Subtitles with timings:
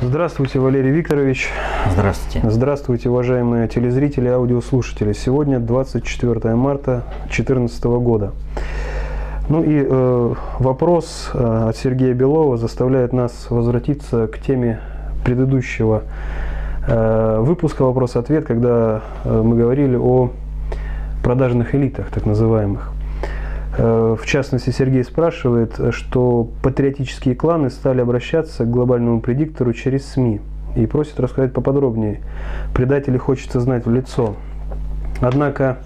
[0.00, 1.48] Здравствуйте, Валерий Викторович.
[1.90, 2.48] Здравствуйте.
[2.48, 5.12] Здравствуйте, уважаемые телезрители и аудиослушатели.
[5.12, 8.30] Сегодня 24 марта 2014 года.
[9.48, 14.78] Ну и э, вопрос э, от Сергея Белова заставляет нас возвратиться к теме
[15.24, 16.04] предыдущего
[16.86, 20.30] э, выпуска «Вопрос-ответ», когда э, мы говорили о
[21.24, 22.92] продажных элитах, так называемых.
[23.78, 30.40] Э, в частности, Сергей спрашивает, что патриотические кланы стали обращаться к глобальному предиктору через СМИ
[30.76, 32.20] и просит рассказать поподробнее.
[32.74, 34.34] Предателей хочется знать в лицо.
[35.20, 35.78] Однако,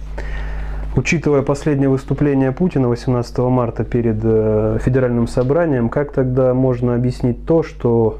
[0.96, 7.62] учитывая последнее выступление Путина 18 марта перед э, федеральным собранием, как тогда можно объяснить то,
[7.62, 8.18] что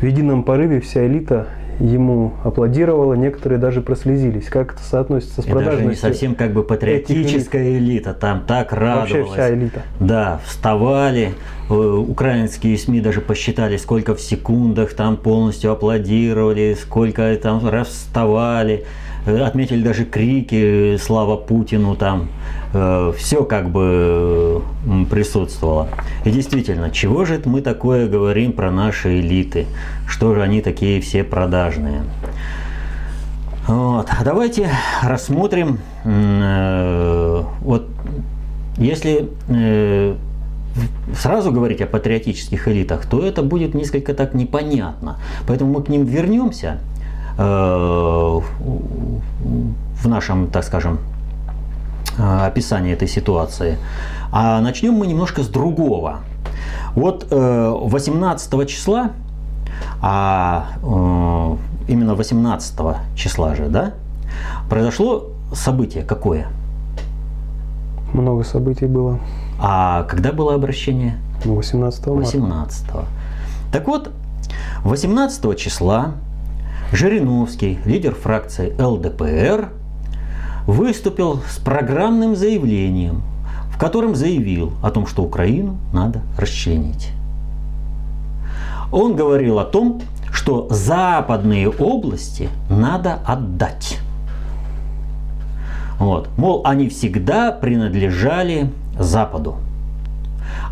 [0.00, 1.46] в едином порыве вся элита
[1.80, 4.46] ему аплодировала, некоторые даже прослезились.
[4.46, 9.10] Как это соотносится с И даже не совсем как бы патриотическая элита, там так радовалась.
[9.10, 9.82] Вообще вся элита.
[9.98, 11.32] Да, вставали,
[11.68, 18.84] э, украинские СМИ даже посчитали, сколько в секундах там полностью аплодировали, сколько там раз вставали.
[19.26, 22.28] Э, отметили даже крики «Слава Путину!» там.
[22.72, 24.62] Э, Все как бы
[25.10, 25.88] присутствовало.
[26.24, 29.66] И действительно, чего же это мы такое говорим про наши элиты?
[30.06, 32.02] Что же они такие все продажные?
[33.66, 34.08] Вот.
[34.10, 34.70] А давайте
[35.02, 37.88] рассмотрим, э, вот
[38.76, 39.28] если
[41.14, 45.18] сразу говорить о патриотических элитах, то это будет несколько так непонятно.
[45.46, 46.78] Поэтому мы к ним вернемся
[47.42, 48.40] Э,
[50.02, 50.98] в нашем, так скажем,
[52.18, 53.78] э, описании этой ситуации.
[54.32, 56.20] А начнем мы немножко с другого.
[56.94, 59.12] Вот 18 э, числа,
[60.00, 60.66] а
[61.88, 62.80] именно 18
[63.16, 63.94] числа же, да,
[64.68, 66.48] произошло событие какое?
[68.12, 69.20] Много событий было.
[69.60, 71.18] А когда было обращение?
[71.44, 72.12] 18 марта.
[72.12, 72.86] 18.
[73.72, 74.10] Так вот,
[74.84, 76.14] 18 числа
[76.92, 79.70] Жириновский, лидер фракции ЛДПР,
[80.66, 83.22] выступил с программным заявлением,
[83.72, 87.10] в котором заявил о том, что Украину надо расчленить.
[88.92, 90.00] Он говорил о том,
[90.32, 93.98] что западные области надо отдать.
[95.98, 96.28] Вот.
[96.36, 99.56] Мол, они всегда принадлежали Западу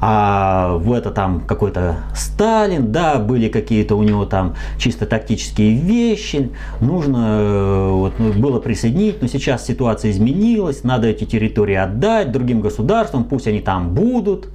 [0.00, 6.50] а в это там какой-то Сталин, да, были какие-то у него там чисто тактические вещи,
[6.80, 12.60] нужно э, вот, ну, было присоединить, но сейчас ситуация изменилась, надо эти территории отдать другим
[12.60, 14.48] государствам, пусть они там будут.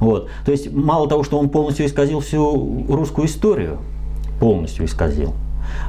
[0.00, 0.28] Вот.
[0.44, 3.78] То есть мало того, что он полностью исказил всю русскую историю,
[4.40, 5.34] полностью исказил,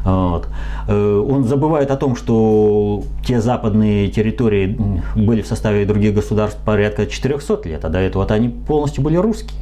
[0.04, 0.48] вот.
[0.88, 4.78] Э, он забывает о том, что те западные территории
[5.16, 9.18] были в составе других государств порядка 400 лет, а до этого вот они полностью были
[9.18, 9.60] русские.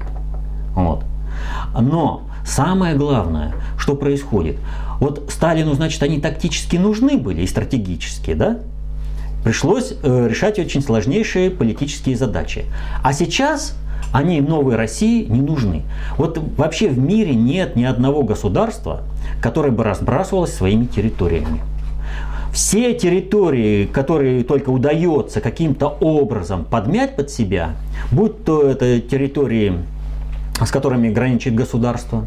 [0.75, 1.03] Вот.
[1.79, 4.57] Но самое главное, что происходит,
[4.99, 8.59] вот Сталину, значит, они тактически нужны были и стратегически, да?
[9.43, 12.65] Пришлось э, решать очень сложнейшие политические задачи.
[13.03, 13.75] А сейчас
[14.11, 15.83] они новой России не нужны.
[16.17, 19.01] Вот вообще в мире нет ни одного государства,
[19.41, 21.61] которое бы разбрасывалось своими территориями.
[22.53, 27.75] Все территории, которые только удается каким-то образом подмять под себя,
[28.11, 29.73] будь то это территории
[30.65, 32.25] с которыми граничит государство,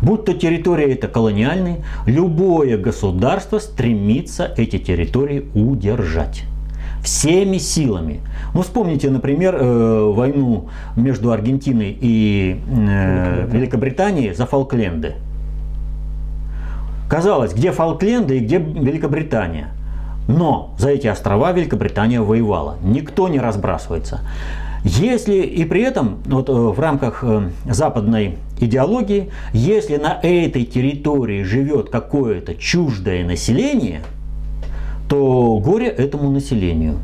[0.00, 6.44] будь то территория это колониальные, любое государство стремится эти территории удержать
[7.02, 8.20] всеми силами.
[8.54, 15.14] Ну, вспомните, например, э, войну между Аргентиной и э, Великобританией за Фолкленды.
[17.08, 19.68] Казалось, где Фолкленды и где Великобритания.
[20.28, 22.76] Но за эти острова Великобритания воевала.
[22.82, 24.20] Никто не разбрасывается.
[24.84, 27.24] Если и при этом вот, э, в рамках
[27.68, 34.02] западной идеологии, если на этой территории живет какое-то чуждое население–
[35.08, 36.98] то горе этому населению.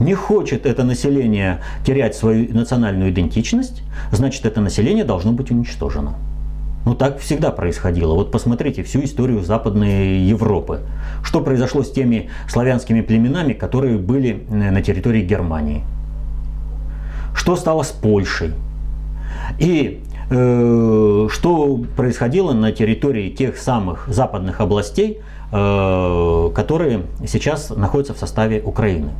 [0.00, 6.14] Не хочет это население терять свою национальную идентичность, значит это население должно быть уничтожено.
[6.84, 8.14] Ну так всегда происходило.
[8.14, 10.80] Вот посмотрите всю историю Западной Европы.
[11.22, 15.84] Что произошло с теми славянскими племенами, которые были э, на территории Германии?
[17.34, 18.52] Что стало с Польшей?
[19.58, 20.00] И
[20.30, 29.10] э, что происходило на территории тех самых западных областей, которые сейчас находятся в составе Украины.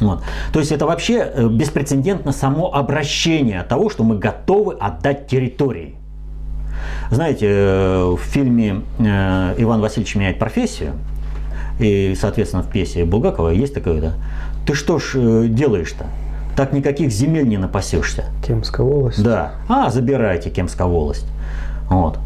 [0.00, 0.22] Вот.
[0.52, 5.94] То есть это вообще э, беспрецедентно само обращение того, что мы готовы отдать территории.
[7.10, 10.94] Знаете, э, в фильме «Иван Васильевич меняет профессию»,
[11.78, 14.12] и, соответственно, в пьесе Булгакова есть такое, да,
[14.66, 16.06] ты что ж делаешь-то?
[16.56, 18.26] Так никаких земель не напасешься.
[18.46, 19.22] Кемская волость.
[19.22, 19.54] Да.
[19.68, 21.26] А, забирайте Кемская волость.
[21.88, 22.18] Вот.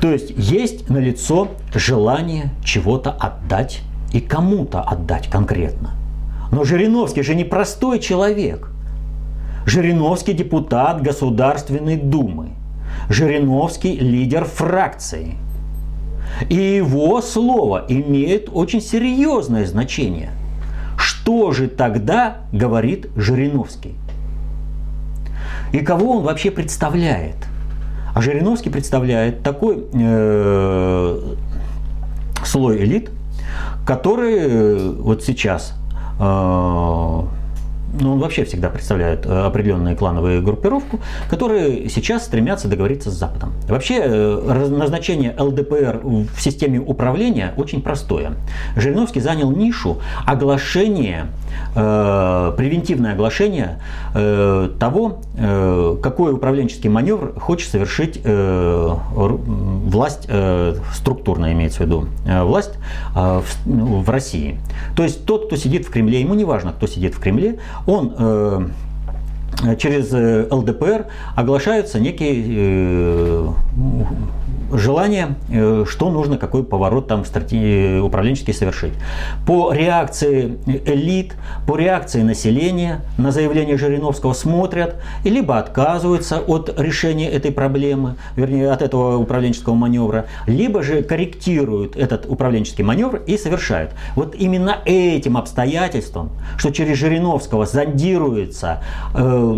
[0.00, 3.80] То есть есть налицо желание чего-то отдать
[4.12, 5.94] и кому-то отдать конкретно.
[6.52, 8.70] Но Жириновский же не простой человек.
[9.66, 12.50] Жириновский депутат Государственной Думы.
[13.10, 15.34] Жириновский лидер фракции.
[16.48, 20.30] И его слово имеет очень серьезное значение.
[20.96, 23.94] Что же тогда говорит Жириновский?
[25.72, 27.47] И кого он вообще представляет?
[28.14, 31.34] А Жириновский представляет такой э,
[32.44, 33.10] слой элит,
[33.86, 35.74] который э, вот сейчас
[36.18, 37.22] э,
[38.00, 41.00] ну, вообще всегда представляет э, определенную клановую группировку,
[41.30, 43.52] которые сейчас стремятся договориться с Западом.
[43.68, 48.32] Вообще, э, назначение ЛДПР в системе управления очень простое.
[48.76, 51.28] Жириновский занял нишу оглашения,
[51.74, 53.80] э, превентивное оглашение
[54.14, 62.06] э, того, э, какой управленческий маневр хочет совершить э, власть, э, структурно имеется в виду,
[62.26, 62.74] э, власть
[63.16, 64.58] э, в, в России.
[64.94, 67.58] То есть тот, кто сидит в Кремле, ему не важно, кто сидит в Кремле,
[67.88, 68.68] он э,
[69.78, 70.12] через
[70.52, 73.48] ЛДПР оглашаются некие э,
[74.72, 78.92] желание, э, что нужно, какой поворот там управленческий совершить.
[79.46, 81.34] По реакции элит,
[81.66, 88.70] по реакции населения на заявление Жириновского смотрят и либо отказываются от решения этой проблемы, вернее,
[88.70, 93.92] от этого управленческого маневра, либо же корректируют этот управленческий маневр и совершают.
[94.14, 98.82] Вот именно этим обстоятельством, что через Жириновского зондируется
[99.14, 99.56] э,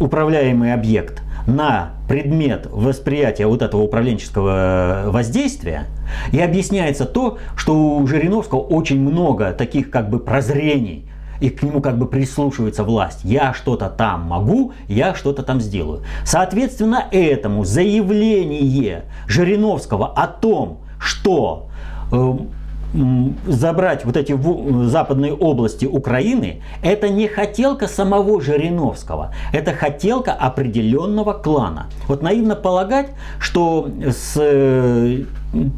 [0.00, 5.86] управляемый объект– на предмет восприятия вот этого управленческого воздействия,
[6.32, 11.06] и объясняется то, что у Жириновского очень много таких как бы прозрений,
[11.40, 13.20] и к нему как бы прислушивается власть.
[13.24, 16.02] Я что-то там могу, я что-то там сделаю.
[16.24, 21.68] Соответственно, этому заявление Жириновского о том, что
[22.12, 22.32] э,
[23.46, 24.36] забрать вот эти
[24.86, 31.86] западные области Украины, это не хотелка самого Жириновского, это хотелка определенного клана.
[32.08, 35.24] Вот наивно полагать, что с э,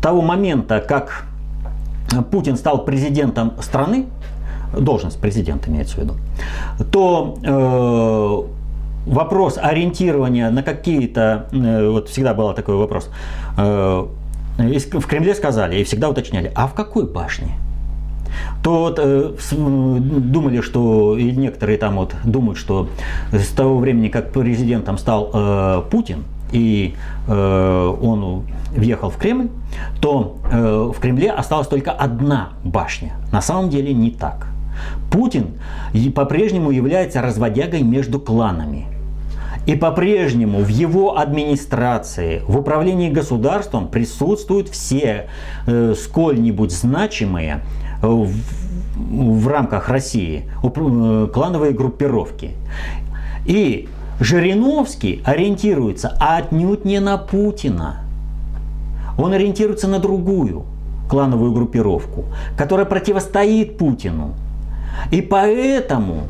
[0.03, 1.25] того момента, как
[2.31, 4.07] Путин стал президентом страны,
[4.77, 6.15] должность президента имеется в виду,
[6.91, 13.11] то э, вопрос ориентирования на какие-то, э, вот всегда был такой вопрос,
[13.57, 14.07] э,
[14.57, 17.59] в Кремле сказали и всегда уточняли, а в какой башне?
[18.63, 22.89] то вот, э, думали, что и некоторые там вот думают, что
[23.33, 26.95] с того времени, как президентом стал э, Путин, и
[27.27, 29.49] э, он въехал в Кремль,
[30.01, 33.15] то э, в Кремле осталась только одна башня.
[33.33, 34.47] На самом деле не так.
[35.11, 35.55] Путин
[36.15, 38.87] по-прежнему является разводягой между кланами.
[39.67, 45.29] И по-прежнему в его администрации, в управлении государством присутствуют все
[45.67, 47.63] э, сколь-нибудь значимые
[48.03, 48.33] э, в,
[48.97, 52.51] в рамках России э, клановые группировки.
[53.47, 53.89] И
[54.21, 58.05] Жириновский ориентируется отнюдь не на Путина.
[59.19, 60.65] Он ориентируется на другую
[61.09, 62.27] клановую группировку,
[62.57, 64.35] которая противостоит Путину.
[65.11, 66.29] И поэтому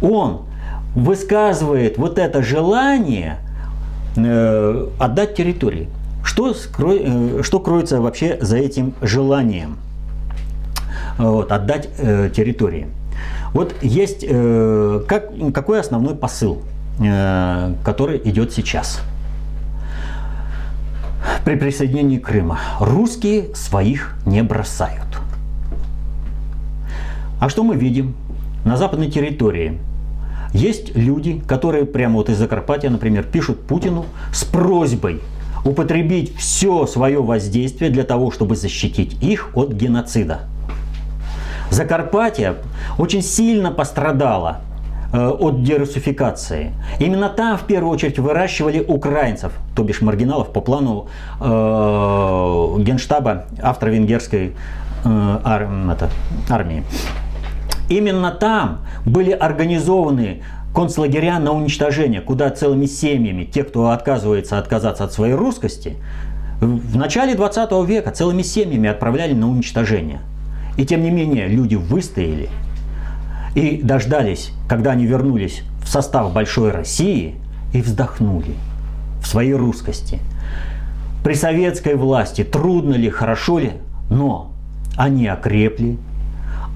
[0.00, 0.42] он
[0.94, 3.38] высказывает вот это желание
[4.16, 5.88] э, отдать территории.
[6.24, 6.92] Что, скро...
[6.94, 9.78] э, что кроется вообще за этим желанием
[11.18, 12.88] вот, отдать э, территории?
[13.52, 16.62] Вот есть э, как, какой основной посыл,
[17.00, 19.00] э, который идет сейчас
[21.44, 22.58] при присоединении Крыма.
[22.80, 25.18] Русские своих не бросают.
[27.40, 28.14] А что мы видим?
[28.64, 29.78] На западной территории
[30.52, 35.20] есть люди, которые прямо вот из Закарпатья, например, пишут Путину с просьбой
[35.64, 40.42] употребить все свое воздействие для того, чтобы защитить их от геноцида.
[41.70, 42.54] Закарпатье
[42.98, 44.60] очень сильно пострадало
[45.12, 46.72] э, от дерусификации.
[46.98, 51.08] Именно там в первую очередь выращивали украинцев, то бишь маргиналов по плану
[51.40, 51.44] э,
[52.78, 54.54] генштаба австро-венгерской
[55.04, 56.08] э, ар, это,
[56.48, 56.84] армии.
[57.88, 60.42] Именно там были организованы
[60.74, 65.96] концлагеря на уничтожение, куда целыми семьями те, кто отказывается отказаться от своей русскости,
[66.60, 70.20] в начале 20 века целыми семьями отправляли на уничтожение.
[70.76, 72.48] И тем не менее люди выстояли
[73.54, 77.36] и дождались, когда они вернулись в состав Большой России
[77.72, 78.54] и вздохнули
[79.22, 80.20] в своей русскости.
[81.24, 83.72] При советской власти трудно ли, хорошо ли,
[84.10, 84.52] но
[84.96, 85.98] они окрепли,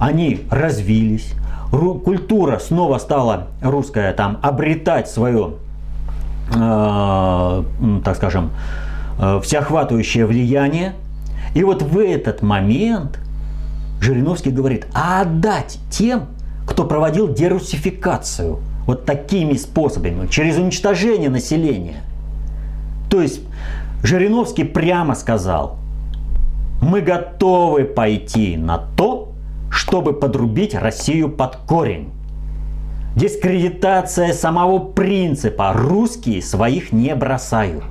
[0.03, 1.33] они развились,
[1.71, 5.55] культура снова стала русская там обретать свое,
[6.53, 7.65] э,
[8.05, 8.51] так скажем,
[9.21, 10.95] э, всеохватывающее влияние.
[11.55, 13.21] И вот в этот момент
[14.01, 16.27] Жириновский говорит, а отдать тем,
[16.67, 22.03] кто проводил дерусификацию вот такими способами, через уничтожение населения.
[23.09, 23.41] То есть
[24.03, 25.77] Жириновский прямо сказал,
[26.81, 29.32] мы готовы пойти на то,
[29.73, 32.11] чтобы подрубить Россию под корень.
[33.17, 37.85] Дискредитация самого принципа «русские своих не бросают».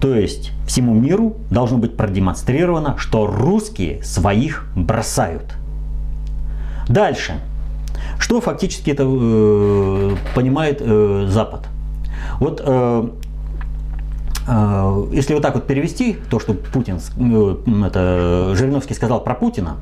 [0.00, 5.54] То есть всему миру должно быть продемонстрировано, что русские своих бросают.
[6.88, 7.40] Дальше.
[8.18, 11.66] Что фактически это э, понимает э, Запад?
[12.38, 13.08] Вот э,
[15.12, 19.76] если вот так вот перевести то, что Путин, э, это Жириновский сказал про Путина,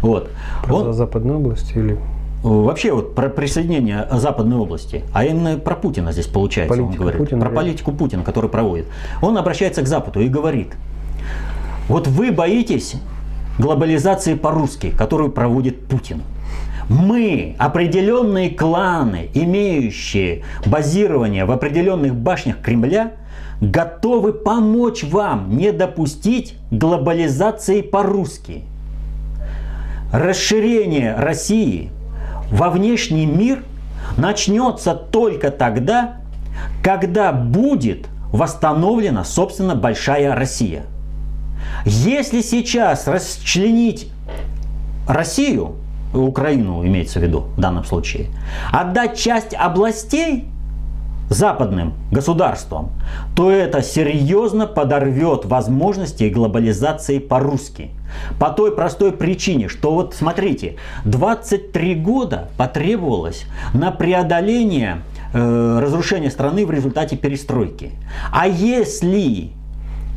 [0.00, 0.30] вот,
[0.64, 1.98] про он, Западной области или
[2.42, 7.18] Вообще вот про присоединение Западной области, а именно про Путина здесь получается, Политика он говорит.
[7.18, 7.60] Путина, про реально.
[7.60, 8.86] политику Путина, который проводит.
[9.20, 10.68] Он обращается к Западу и говорит,
[11.88, 12.96] вот вы боитесь
[13.58, 16.22] глобализации по-русски, которую проводит Путин.
[16.88, 23.12] Мы, определенные кланы, имеющие базирование в определенных башнях Кремля,
[23.60, 28.64] готовы помочь вам не допустить глобализации по-русски.
[30.12, 31.90] Расширение России
[32.50, 33.62] во внешний мир
[34.16, 36.16] начнется только тогда,
[36.82, 40.84] когда будет восстановлена, собственно, большая Россия.
[41.84, 44.10] Если сейчас расчленить
[45.08, 45.76] Россию,
[46.14, 48.28] Украину имеется в виду в данном случае,
[48.72, 50.46] отдать часть областей
[51.28, 52.90] западным государствам,
[53.34, 57.90] то это серьезно подорвет возможности глобализации по-русски.
[58.38, 65.02] По той простой причине, что вот смотрите, 23 года потребовалось на преодоление
[65.32, 67.92] э, разрушения страны в результате перестройки.
[68.32, 69.50] А если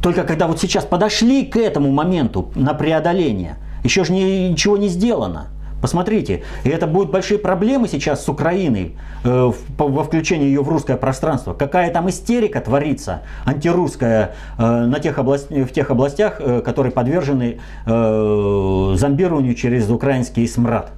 [0.01, 5.47] только когда вот сейчас подошли к этому моменту на преодоление, еще же ничего не сделано–
[5.81, 10.97] Посмотрите, и это будут большие проблемы сейчас с Украиной э, во включении ее в русское
[10.97, 11.53] пространство.
[11.53, 17.59] Какая там истерика творится антирусская э, на тех область, в тех областях, э, которые подвержены
[17.85, 20.91] э, зомбированию через украинский смрад.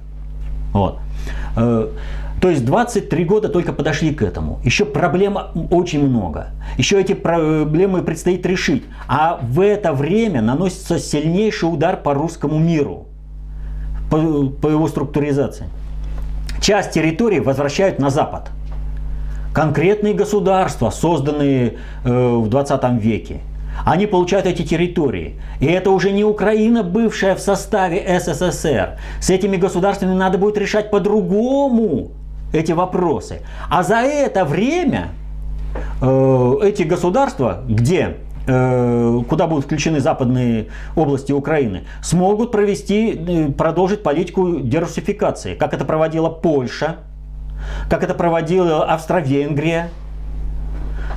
[0.72, 0.98] Вот.
[1.56, 1.88] Э,
[2.40, 4.58] то есть 23 года только подошли к этому.
[4.64, 5.38] Еще проблем
[5.70, 6.48] очень много.
[6.76, 8.82] Еще эти проблемы предстоит решить.
[9.06, 13.06] А в это время наносится сильнейший удар по русскому миру
[14.12, 14.18] по,
[14.60, 15.70] по его структуризации.
[16.60, 18.50] Часть территории возвращают на Запад.
[19.54, 23.40] Конкретные государства, созданные э, в 20 веке,
[23.86, 25.40] они получают эти территории.
[25.60, 28.98] И это уже не Украина, бывшая в составе СССР.
[29.18, 32.10] С этими государствами надо будет решать по-другому
[32.52, 33.40] эти вопросы.
[33.70, 35.08] А за это время
[36.02, 44.60] э, эти государства, где куда будут включены западные области Украины, смогут провести, э, продолжить политику
[44.60, 46.96] дерусификации, как это проводила Польша,
[47.88, 49.90] как это проводила Австро-Венгрия.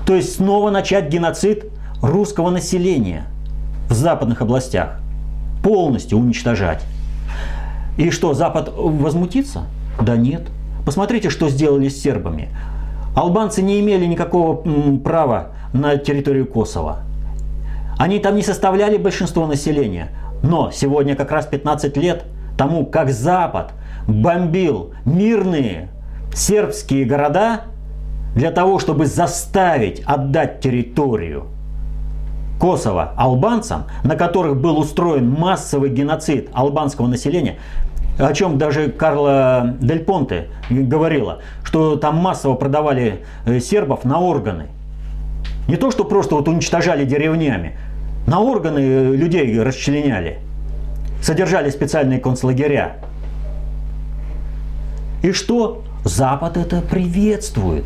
[0.06, 1.66] То есть снова начать геноцид
[2.02, 3.26] русского населения
[3.90, 5.00] в западных областях,
[5.64, 6.84] полностью уничтожать.
[7.98, 9.64] И что, Запад возмутится?
[10.00, 10.44] Да нет.
[10.86, 12.50] Посмотрите, что сделали с сербами.
[13.16, 14.62] Албанцы не имели никакого
[15.00, 17.05] права на территорию Косово.
[17.98, 20.10] Они там не составляли большинство населения.
[20.44, 22.26] Но сегодня как раз 15 лет
[22.58, 23.74] тому, как Запад
[24.08, 25.90] бомбил мирные
[26.34, 27.62] сербские города
[28.36, 31.48] для того, чтобы заставить отдать территорию
[32.60, 37.58] Косово албанцам, на которых был устроен массовый геноцид албанского населения,
[38.18, 44.68] о чем даже Карла Дель Понте говорила, что там массово продавали э, сербов на органы.
[45.68, 47.78] Не то, что просто вот уничтожали деревнями,
[48.28, 48.80] на органы
[49.16, 50.40] людей расчленяли,
[51.22, 52.98] содержали специальные концлагеря.
[55.22, 55.84] И что?
[56.04, 57.86] Запад это приветствует.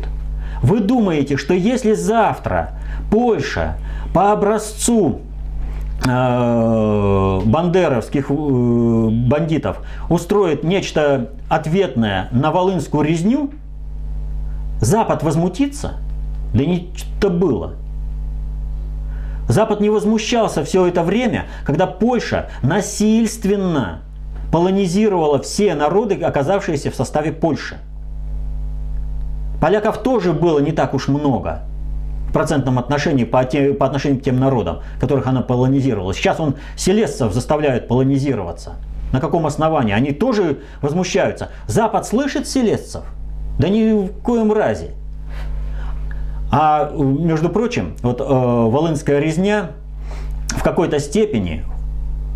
[0.62, 2.72] Вы думаете, что если завтра
[3.10, 3.76] Польша
[4.12, 5.20] по образцу
[6.06, 9.78] э, бандеровских э, бандитов
[10.10, 13.50] устроит нечто ответное на волынскую резню,
[14.80, 15.94] Запад возмутится?
[16.52, 17.74] Да не что было.
[19.50, 24.02] Запад не возмущался все это время, когда Польша насильственно
[24.52, 27.78] полонизировала все народы, оказавшиеся в составе Польши.
[29.60, 31.62] Поляков тоже было не так уж много
[32.28, 36.14] в процентном отношении по, те, по отношению к тем народам, которых она полонизировала.
[36.14, 38.74] Сейчас он селесцев заставляет полонизироваться.
[39.12, 39.92] На каком основании?
[39.92, 41.48] Они тоже возмущаются.
[41.66, 43.02] Запад слышит селесцев?
[43.58, 44.92] Да ни в коем разе.
[46.50, 49.70] А между прочим, вот э, Волынская резня
[50.48, 51.64] в какой-то степени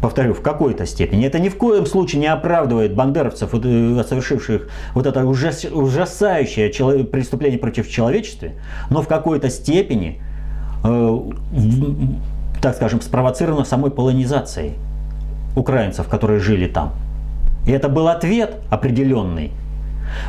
[0.04, 1.26] повторю, в какой-то степени.
[1.26, 7.59] Это ни в коем случае не оправдывает бандеровцев, э, совершивших вот это ужас, ужасающее преступление
[7.59, 8.49] против человечества,
[8.90, 10.21] но в какой-то степени,
[10.85, 11.18] э,
[12.61, 14.75] так скажем, спровоцировано самой полонизацией
[15.56, 16.92] украинцев, которые жили там.
[17.66, 19.52] И это был ответ определенный.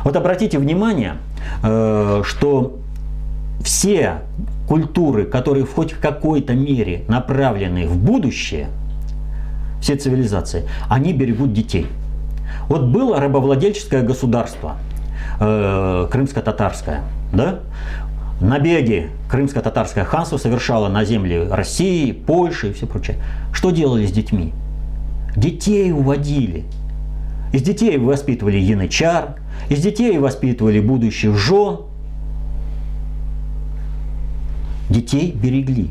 [0.04, 1.16] Вот обратите внимание,
[1.62, 2.78] э, что
[3.62, 4.22] все
[4.68, 8.68] культуры, которые в хоть в какой-то мере направлены в будущее–
[9.86, 11.86] все цивилизации, они берегут детей.
[12.68, 14.76] Вот было рабовладельческое государство,
[15.38, 17.60] э, крымско-татарское, да?
[18.40, 23.16] Набеги крымско-татарское ханство совершало на земли России, Польши и все прочее.
[23.52, 24.52] Что делали с детьми?
[25.36, 26.64] Детей уводили.
[27.52, 29.36] Из детей воспитывали янычар,
[29.68, 31.82] из детей воспитывали будущих жен.
[34.96, 35.90] Детей берегли.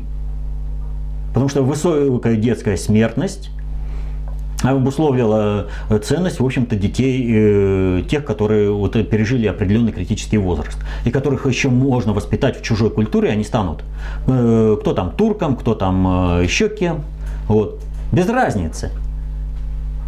[1.28, 3.50] Потому что высокая детская смертность
[4.64, 11.10] обусловила э, ценность, в общем-то, детей, э, тех, которые вот пережили определенный критический возраст, и
[11.12, 13.84] которых еще можно воспитать в чужой культуре, они станут
[14.26, 17.04] э, кто там турком, кто там еще кем,
[17.46, 17.80] вот.
[18.12, 18.90] без разницы.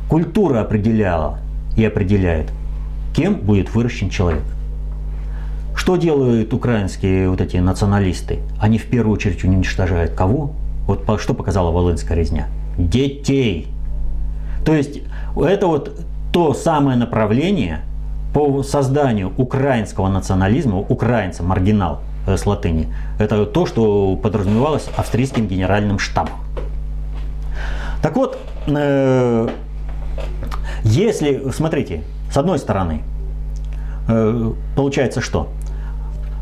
[0.09, 1.39] Культура определяла
[1.77, 2.51] и определяет,
[3.15, 4.43] кем будет выращен человек.
[5.79, 8.41] Что делают украинские вот эти националисты?
[8.61, 10.51] Они в первую очередь уничтожают кого?
[10.89, 12.49] Вот что показала Волынская резня?
[12.77, 13.69] Детей.
[14.67, 14.99] То есть
[15.37, 15.97] это вот
[16.33, 17.83] то самое направление
[18.35, 26.01] по созданию украинского национализма, украинца, маргинал э, с латыни, это то, что подразумевалось австрийским генеральным
[26.01, 26.41] штабом.
[28.03, 29.49] Так вот, э,
[30.83, 33.03] если, смотрите, с одной стороны,
[34.09, 35.49] э, получается что?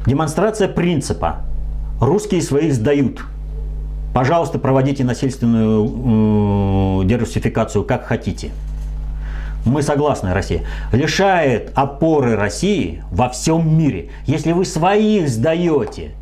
[0.06, 1.42] Демонстрация принципа
[2.00, 3.22] «русские своих сдают»,
[4.16, 8.50] Пожалуйста, проводите насильственную э, дерусификацию как хотите.
[9.66, 10.62] Мы согласны, Россия.
[10.90, 14.08] Лишает опоры России во всем мире.
[14.24, 16.12] Если вы своих сдаете,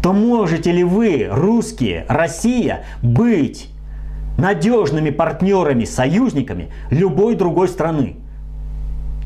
[0.00, 3.68] то можете ли вы, русские, Россия, быть
[4.38, 8.14] надежными партнерами, союзниками любой другой страны?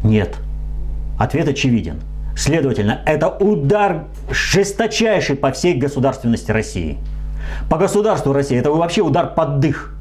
[0.03, 0.39] Нет.
[1.19, 2.01] Ответ очевиден.
[2.38, 6.96] Следовательно, это удар жесточайший по всей государственности России.
[7.68, 9.96] По государству России это вообще удар под дых.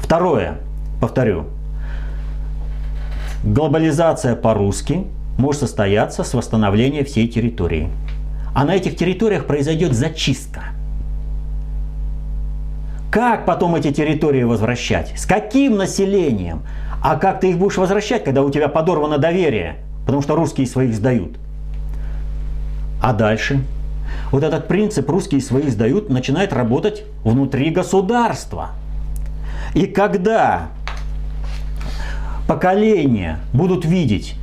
[0.00, 0.56] Второе,
[1.00, 1.46] повторю,
[3.44, 5.06] глобализация по-русски
[5.38, 7.88] может состояться с восстановления всей территории.
[8.52, 10.62] А на этих территориях произойдет зачистка.
[13.12, 15.12] Как потом эти территории возвращать?
[15.16, 16.62] С каким населением?
[17.00, 19.76] А как ты их будешь возвращать, когда у тебя подорвано доверие?
[20.08, 21.36] Потому что русские своих сдают.
[23.02, 23.62] А дальше?
[24.32, 28.70] вот этот принцип «русские свои сдают» начинает работать внутри государства.
[29.74, 30.68] И когда
[32.46, 34.34] поколения будут видеть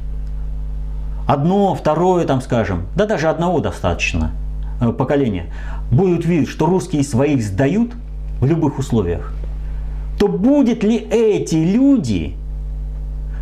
[1.28, 4.34] одно, второе, там скажем, да даже одного достаточно
[4.80, 5.48] э, поколения,
[5.92, 7.94] будут видеть, что русские своих сдают
[8.40, 9.34] в любых условиях,
[10.20, 12.36] то будет ли эти люди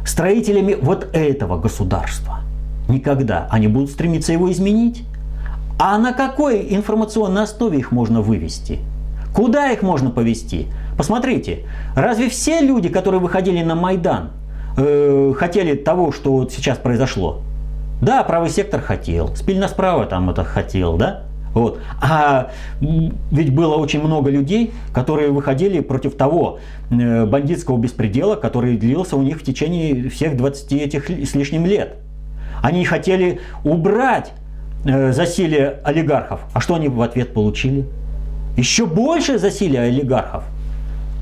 [0.06, 2.40] строителями вот этого государства?
[2.88, 3.48] Никогда.
[3.50, 5.06] Они будут стремиться его изменить.
[5.80, 8.80] А на какой информационной основе их можно вывести?
[9.34, 10.68] Куда их можно повести?
[10.98, 14.30] Посмотрите, разве все люди, которые выходили на Майдан,
[14.78, 17.42] э, хотели того, что вот сейчас произошло?
[18.02, 21.24] Да, правый сектор хотел, спильно справа там это хотел, да?
[21.54, 21.80] Вот.
[22.02, 29.16] А ведь было очень много людей, которые выходили против того э, бандитского беспредела, который длился
[29.16, 31.98] у них в течение всех 20 этих с лишним лет.
[32.62, 34.34] Они хотели убрать
[34.86, 36.42] Э, засилие олигархов.
[36.54, 37.86] А что они в ответ получили?
[38.58, 40.44] Еще больше засилие олигархов.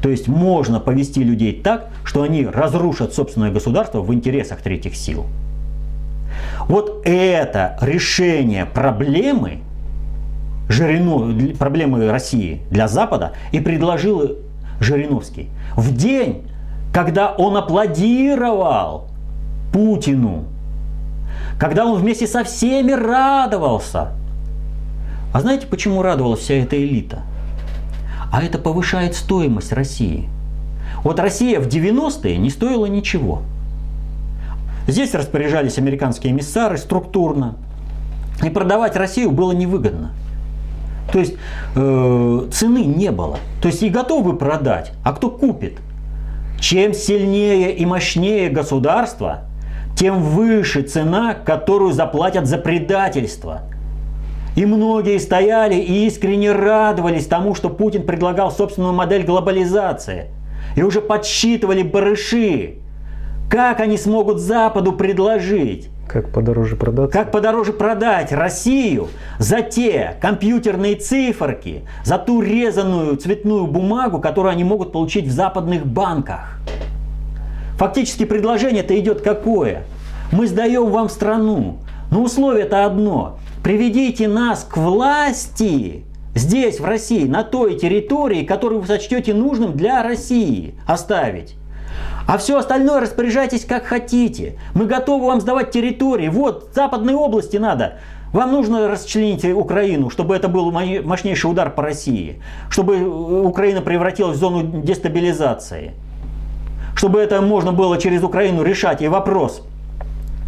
[0.02, 5.28] То есть можно повести людей так, что они разрушат собственное государство в интересах третьих сил.
[6.68, 9.60] Вот это решение проблемы,
[10.72, 14.38] Жирину, проблемы России для Запада и предложил
[14.80, 15.50] Жириновский.
[15.76, 16.48] В день,
[16.94, 19.08] когда он аплодировал
[19.74, 20.46] Путину
[21.62, 24.14] когда он вместе со всеми радовался.
[25.34, 27.22] А знаете, почему радовалась вся эта элита?
[28.32, 30.28] А это повышает стоимость России.
[31.04, 33.44] Вот Россия в 90-е не стоила ничего.
[34.88, 37.56] Здесь распоряжались американские эмиссары структурно.
[38.44, 40.14] И продавать Россию было невыгодно.
[41.12, 41.36] То есть
[41.76, 43.38] э, цены не было.
[43.62, 45.80] То есть и готовы продать, а кто купит?
[46.60, 49.46] Чем сильнее и мощнее государство,
[49.98, 53.62] тем выше цена, которую заплатят за предательство.
[54.56, 60.28] И многие стояли и искренне радовались тому, что Путин предлагал собственную модель глобализации.
[60.76, 62.76] И уже подсчитывали барыши,
[63.50, 67.12] как они смогут Западу предложить как подороже продать?
[67.12, 69.08] Как подороже продать Россию
[69.40, 75.86] за те компьютерные циферки, за ту резаную цветную бумагу, которую они могут получить в западных
[75.86, 76.58] банках.
[77.78, 79.84] Фактически предложение-то идет какое?
[80.32, 81.78] Мы сдаем вам страну,
[82.12, 83.38] но условие-то одно.
[83.64, 86.04] Приведите нас к власти
[86.36, 91.56] здесь, в России, на той территории, которую вы сочтете нужным для России оставить.
[92.32, 94.58] А все остальное распоряжайтесь как хотите.
[94.74, 96.30] Мы готовы вам сдавать территории.
[96.30, 97.96] Вот, западной области надо.
[98.32, 102.42] Вам нужно расчленить Украину, чтобы это был мощнейший удар по России.
[102.70, 105.92] Чтобы э, Украина превратилась в зону дестабилизации.
[106.96, 109.02] Чтобы это можно было через Украину решать.
[109.02, 109.64] И вопрос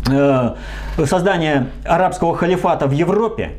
[0.09, 0.55] э,
[1.03, 3.55] создания арабского халифата в Европе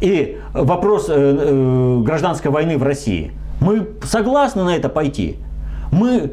[0.00, 3.30] и вопрос э, гражданской войны в России.
[3.60, 5.36] Мы согласны на это пойти.
[5.92, 6.32] Мы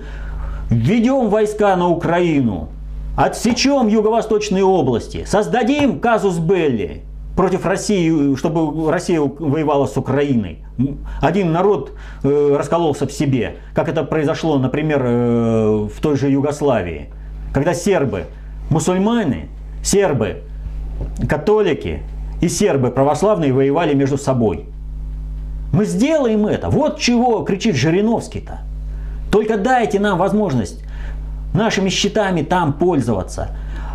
[0.71, 2.69] Введем войска на Украину,
[3.17, 7.01] отсечем юго-восточные области, создадим казус Белли
[7.36, 10.60] против России, чтобы Россия воевала с Украиной.
[11.19, 11.91] Один народ
[12.23, 17.10] э, раскололся в себе, как это произошло, например, э, в той же Югославии,
[17.53, 18.27] когда сербы,
[18.69, 19.49] мусульмане,
[19.84, 20.43] сербы,
[21.27, 22.01] католики
[22.39, 24.67] и сербы православные воевали между собой.
[25.73, 26.69] Мы сделаем это.
[26.69, 28.70] Вот чего кричит Жириновский-то.
[29.32, 30.84] Только дайте нам возможность
[31.54, 33.50] нашими счетами там пользоваться,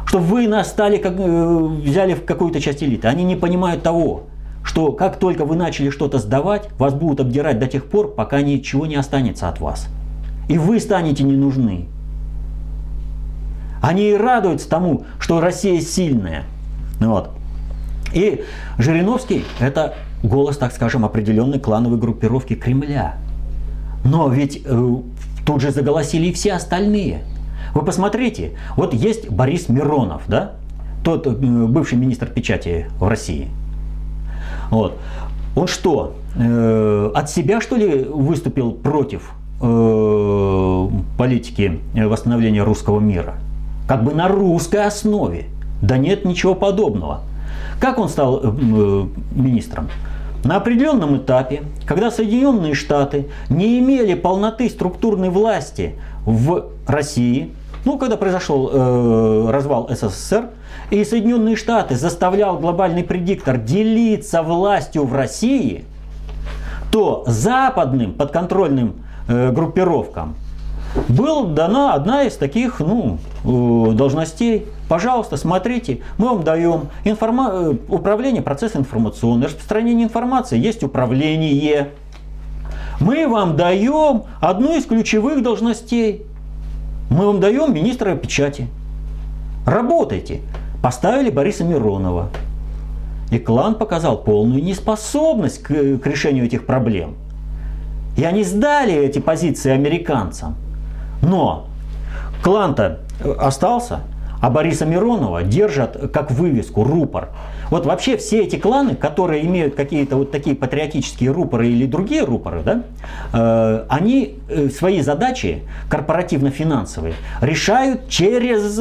[0.07, 3.09] чтобы вы нас стали, как, э, взяли в какую-то часть элиты.
[3.09, 4.25] Они не понимают того,
[4.65, 8.87] что как только вы начали что-то сдавать, вас будут обдирать до тех пор, пока ничего
[8.87, 9.89] не останется от вас.
[10.49, 11.87] И вы станете не нужны.
[13.83, 16.45] Они и радуются тому, что Россия сильная.
[16.99, 17.31] Вот.
[18.13, 18.45] И
[18.79, 23.17] Жириновский– это голос, так скажем, определенной клановой группировки Кремля.
[24.05, 24.97] Но ведь э,
[25.47, 27.23] Тут же заголосили и все остальные.
[27.73, 30.53] Вы посмотрите, вот есть Борис Миронов, да,
[31.05, 33.49] тот э, бывший министр печати в России.
[34.71, 34.99] Вот.
[35.55, 39.31] Он что, э, от себя что ли выступил против
[39.61, 43.35] э, политики восстановления русского мира?
[43.87, 45.47] Как бы на русской основе.
[45.81, 47.21] Да нет ничего подобного.
[47.79, 48.43] Как он стал
[49.33, 49.89] министром?
[50.47, 57.53] На определенном этапе, когда Соединенные Штаты не имели полноты структурной власти в России,
[57.85, 60.51] ну, когда произошел э, развал СССР,
[60.93, 65.85] и Соединенные Штаты заставлял глобальный предиктор делиться властью в России,
[66.93, 70.37] то западным подконтрольным э, группировкам
[71.09, 74.67] была дана одна из таких ну, э, должностей.
[74.89, 77.51] Пожалуйста, смотрите, мы вам даем информа...
[77.53, 81.91] Э, управление процесс информационный, распространение информации, есть управление.
[83.01, 86.25] Мы вам даем одну из ключевых должностей.
[87.11, 88.69] Мы вам даем министра печати.
[89.67, 90.41] Работайте.
[90.83, 92.31] Поставили Бориса Миронова.
[93.31, 97.17] И клан показал полную неспособность к, к решению этих проблем.
[98.17, 100.57] И они сдали эти позиции американцам.
[101.27, 101.67] Но
[102.43, 103.01] клан-то
[103.39, 104.01] остался,
[104.41, 107.31] а Бориса Миронова держат как вывеску, рупор.
[107.71, 112.63] Вот вообще все эти кланы, которые имеют какие-то вот такие патриотические рупоры или другие рупоры,
[112.63, 112.83] да,
[113.33, 118.81] э, они э, свои задачи корпоративно-финансовые решают через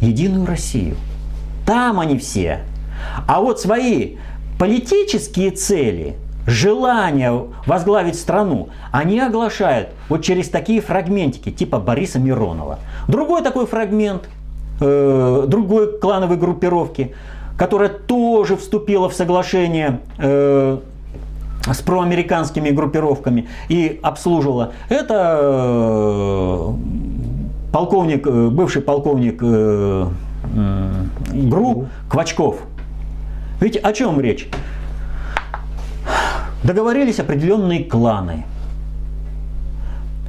[0.00, 0.96] Единую Россию.
[1.64, 2.60] Там они все.
[3.28, 4.16] А вот свои
[4.58, 12.78] политические цели– желание возглавить страну, они оглашают вот через такие фрагментики, типа Бориса Миронова.
[13.08, 14.28] Другой такой фрагмент,
[14.80, 17.14] э, другой клановой группировки,
[17.58, 20.78] которая тоже вступила в соглашение э,
[21.64, 26.72] с проамериканскими группировками и обслуживала, это э,
[27.72, 30.06] полковник, э, бывший полковник э,
[31.32, 32.60] ГРУ Квачков.
[33.60, 34.48] Ведь о чем речь?
[36.66, 38.44] Договорились определенные кланы,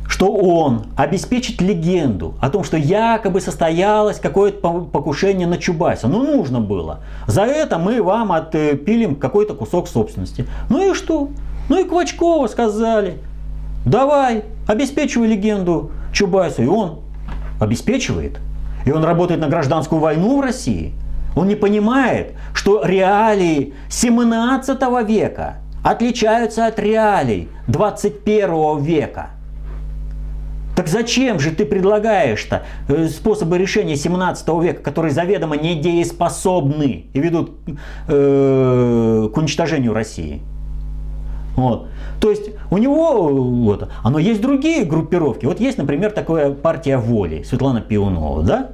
[0.07, 6.07] что он обеспечит легенду о том, что якобы состоялось какое-то покушение на Чубайса.
[6.07, 7.01] Ну, нужно было.
[7.25, 10.45] За это мы вам отпилим какой-то кусок собственности.
[10.69, 11.29] Ну и что?
[11.67, 13.17] Ну и Квачкова сказали,
[13.85, 16.63] давай, обеспечивай легенду Чубайсу.
[16.63, 16.99] И он
[17.59, 18.39] обеспечивает.
[18.85, 20.93] И он работает на гражданскую войну в России.
[21.35, 25.57] Он не понимает, что реалии 17 века–
[25.91, 29.29] отличаются от реалий 21 века.
[30.75, 37.51] Так зачем же ты предлагаешь-то э, способы решения 17 века, которые заведомо недееспособны и ведут
[38.07, 40.41] э, к уничтожению России?
[41.55, 41.87] Вот.
[42.19, 45.45] То есть у него вот, оно есть другие группировки.
[45.45, 48.69] Вот есть, например, такая партия воли, Светлана Пионова, да?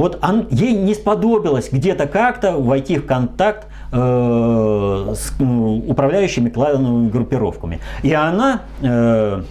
[0.00, 7.10] Вот он, ей не сподобилось где-то как-то войти в контакт э, с э, управляющими клановыми
[7.10, 7.80] группировками.
[8.02, 9.42] И она э,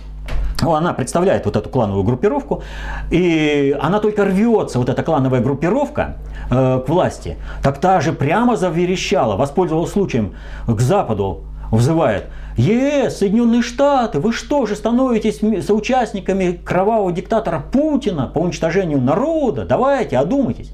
[0.64, 2.64] ну, она представляет вот эту клановую группировку,
[3.12, 6.16] и она только рвется, вот эта клановая группировка,
[6.50, 7.38] э, к власти.
[7.62, 10.34] Так та же прямо заверещала, воспользовалась случаем,
[10.66, 12.26] к Западу взывает.
[12.60, 19.64] ЕС, Соединенные Штаты, вы что же становитесь соучастниками кровавого диктатора Путина по уничтожению народа?
[19.64, 20.72] Давайте, одумайтесь.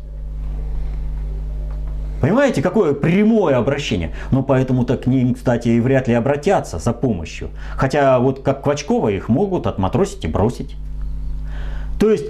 [2.21, 4.15] Понимаете, какое прямое обращение?
[4.31, 7.49] Ну, поэтому-то к ним, кстати, и вряд ли обратятся за помощью.
[7.75, 10.75] Хотя вот как Квачкова их могут отматросить и бросить.
[11.99, 12.25] То есть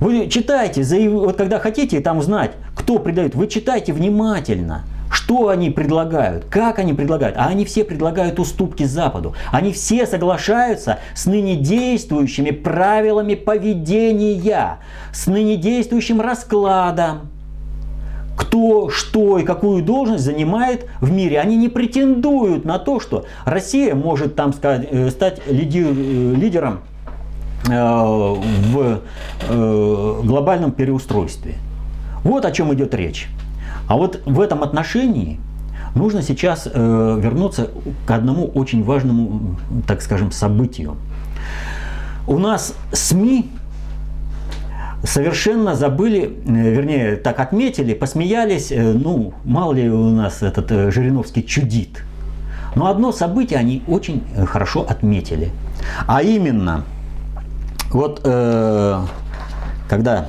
[0.00, 4.84] вы читайте, вот когда хотите там знать, кто предает, вы читайте внимательно.
[5.28, 6.46] Что они предлагают?
[6.46, 7.36] Как они предлагают?
[7.36, 9.34] А они все предлагают уступки Западу.
[9.52, 14.78] Они все соглашаются с ныне действующими правилами поведения,
[15.12, 17.28] с ныне действующим раскладом
[18.38, 21.40] кто, что и какую должность занимает в мире.
[21.40, 26.80] Они не претендуют на то, что Россия может там сказать, э, стать лидер, э, лидером
[27.68, 28.34] э,
[28.72, 29.02] в
[30.24, 31.56] глобальном переустройстве.
[32.24, 33.28] Вот о чем идет речь.
[33.88, 35.40] А вот в этом отношении
[35.94, 37.70] нужно сейчас вернуться
[38.06, 40.96] к одному очень важному, так скажем, событию.
[42.26, 43.50] У нас СМИ
[45.02, 50.90] совершенно забыли, э, вернее, так отметили, посмеялись, э, ну, мало ли у нас этот э,
[50.90, 52.02] Жириновский чудит.
[52.74, 55.50] Но одно событие они очень хорошо отметили.
[56.06, 56.84] А именно,
[57.90, 59.00] вот э,
[59.88, 60.28] когда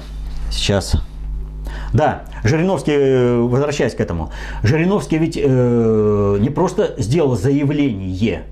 [0.52, 0.96] сейчас...
[1.94, 4.32] Да, Жириновский, возвращаясь к этому,
[4.64, 8.44] Жириновский ведь э, не просто сделал заявление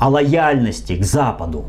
[0.00, 1.66] о лояльности к Западу,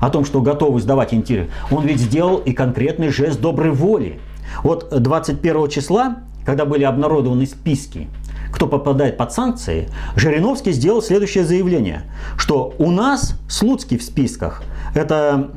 [0.00, 4.18] о том, что готовы сдавать интерес, он ведь сделал и конкретный жест доброй воли.
[4.64, 8.08] Вот 21 числа, когда были обнародованы списки,
[8.52, 12.02] кто попадает под санкции, Жириновский сделал следующее заявление,
[12.36, 14.62] что у нас Слуцкий в списках,
[14.94, 15.50] это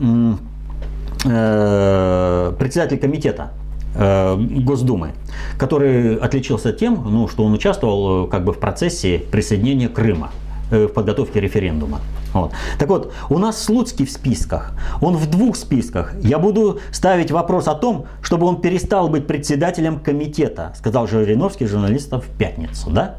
[1.25, 3.64] э, председатель комитета э,
[3.95, 5.13] Госдумы,
[5.57, 10.31] который отличился тем, ну, что он участвовал э, как бы в процессе присоединения Крыма
[10.71, 12.01] э, в подготовке референдума.
[12.33, 12.51] Вот.
[12.77, 14.73] Так вот, у нас Слуцкий в списках.
[15.01, 16.13] Он в двух списках.
[16.21, 22.19] Я буду ставить вопрос о том, чтобы он перестал быть председателем комитета, сказал Жириновский журналистам
[22.19, 23.15] в пятницу, да?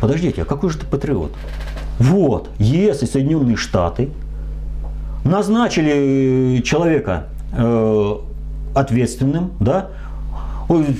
[0.00, 1.32] Подождите, а какой же ты патриот?
[1.98, 4.10] Вот, ЕС и Соединенные Штаты
[5.24, 8.16] назначили человека э,
[8.74, 9.88] ответственным, да,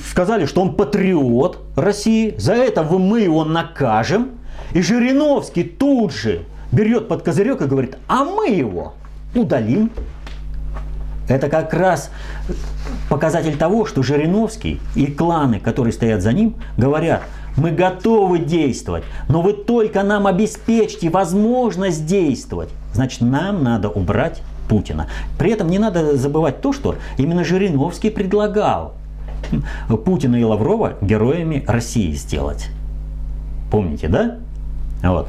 [0.09, 4.31] сказали, что он патриот России, за это мы его накажем,
[4.73, 8.93] и Жириновский тут же берет под козырек и говорит, а мы его
[9.35, 9.91] удалим.
[11.29, 12.09] Это как раз
[13.09, 17.23] показатель того, что Жириновский и кланы, которые стоят за ним, говорят,
[17.55, 22.69] мы готовы действовать, но вы только нам обеспечьте возможность действовать.
[22.93, 24.41] Значит, нам надо убрать
[24.73, 25.05] Путина.
[25.37, 28.95] При этом не надо забывать то, что именно Жириновский предлагал
[30.03, 32.69] Путина и Лаврова героями России сделать.
[33.69, 34.37] Помните, да?
[35.03, 35.27] Вот.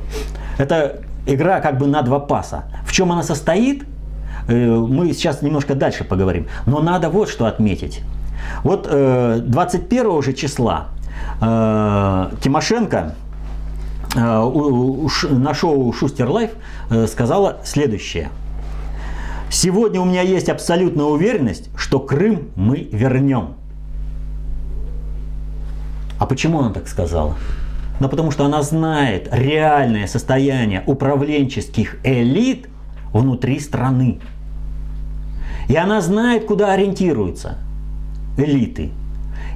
[0.56, 2.64] Это игра как бы на два паса.
[2.86, 3.84] В чем она состоит,
[4.48, 6.46] э, мы сейчас немножко дальше поговорим.
[6.64, 8.00] Но надо вот что отметить.
[8.62, 10.86] Вот 21 э, же числа
[11.42, 13.14] э, Тимошенко
[14.14, 16.52] на шоу Шустер Live
[17.08, 18.30] сказала следующее.
[19.54, 23.54] Сегодня у меня есть абсолютная уверенность, что Крым мы вернем.
[26.18, 27.36] А почему она так сказала?
[28.00, 32.68] но потому что она знает реальное состояние управленческих элит
[33.12, 34.20] внутри страны.
[35.68, 37.58] И она знает, куда ориентируются
[38.36, 38.90] элиты.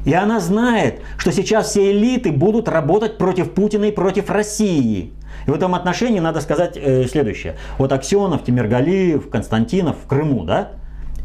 [0.09, 5.12] И она знает, что сейчас все элиты будут работать против Путина и против России.
[5.47, 7.57] И в этом отношении надо сказать э, следующее.
[7.77, 10.71] Вот Аксенов, Тимиргалиев, Константинов в Крыму, да,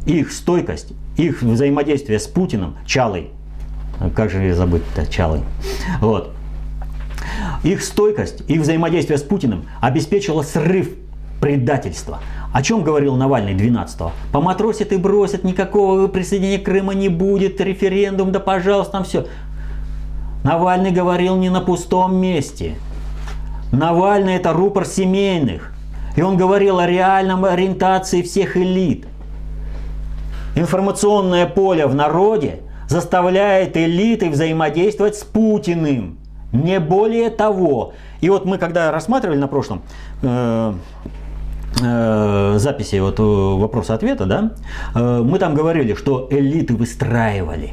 [0.05, 3.29] их стойкость, их взаимодействие с Путиным, Чалой,
[4.17, 5.39] как же забыть-то Чалой,
[6.01, 6.33] вот,
[7.63, 10.89] их стойкость, их взаимодействие с Путиным обеспечило срыв
[11.43, 12.19] предательства.
[12.53, 14.13] О чем говорил Навальный 12-го?
[14.31, 19.25] Поматросят и бросят, никакого присоединения Крыма не будет, референдум, да пожалуйста, там все.
[20.45, 22.75] Навальный говорил не на пустом месте.
[23.73, 25.73] Навальный это рупор семейных.
[26.15, 29.05] И он говорил о реальном ориентации всех элит.
[30.55, 36.17] Информационное поле в народе заставляет элиты взаимодействовать с Путиным.
[36.53, 37.91] Не более того.
[38.21, 39.81] И вот мы когда рассматривали на прошлом
[40.21, 40.73] э,
[41.75, 44.51] записи вот э, вопроса-ответа, да,
[44.95, 47.71] э, мы там говорили, что элиты выстраивали,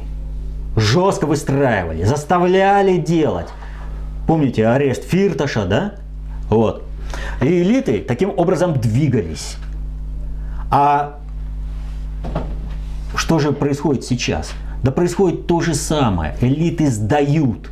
[0.75, 3.47] жестко выстраивали, заставляли делать.
[4.27, 5.93] Помните арест Фирташа, да?
[6.49, 6.83] Вот.
[7.41, 9.57] И элиты таким образом двигались.
[10.71, 11.19] А
[13.15, 14.51] что же происходит сейчас?
[14.83, 16.35] Да происходит то же самое.
[16.41, 17.69] Элиты сдают.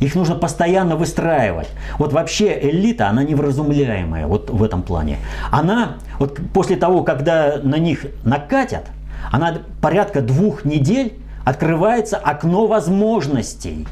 [0.00, 1.68] Их нужно постоянно выстраивать.
[1.98, 5.18] Вот вообще элита, она невразумляемая вот в этом плане.
[5.50, 8.86] Она, вот после того, когда на них накатят,
[9.32, 13.86] она порядка двух недель открывается окно возможностей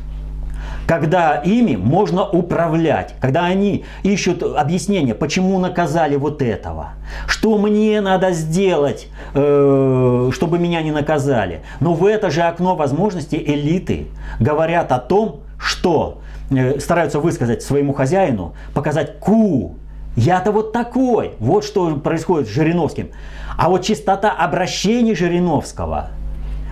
[0.86, 6.90] когда ими можно управлять, когда они ищут объяснение, почему наказали вот этого,
[7.26, 11.62] что мне надо сделать, э, чтобы меня не наказали.
[11.80, 14.08] Но в это же окно возможностей элиты
[14.40, 19.76] говорят о том, что э, стараются высказать своему хозяину, показать ку,
[20.16, 21.32] я-то вот такой.
[21.38, 23.08] Вот что происходит с Жириновским.
[23.56, 26.10] А вот чистота обращений Жириновского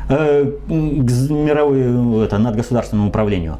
[0.08, 3.58] э, к мировой, это, надгосударственному управлению,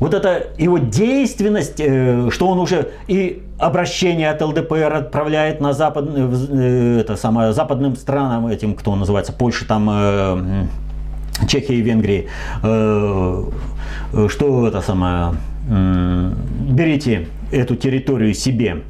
[0.00, 6.08] вот эта его действенность, э, что он уже и обращение от ЛДПР отправляет на запад,
[6.08, 10.66] э, это самое, западным странам, этим, кто называется, Польша, там, э,
[11.46, 12.28] Чехия и Венгрии,
[12.62, 15.34] что это самое,
[15.68, 18.82] берите эту территорию себе,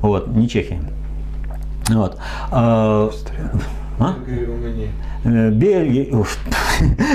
[0.00, 0.80] вот, не Чехия,
[1.90, 2.16] вот.
[4.00, 4.14] А?
[5.24, 6.24] Бельгия,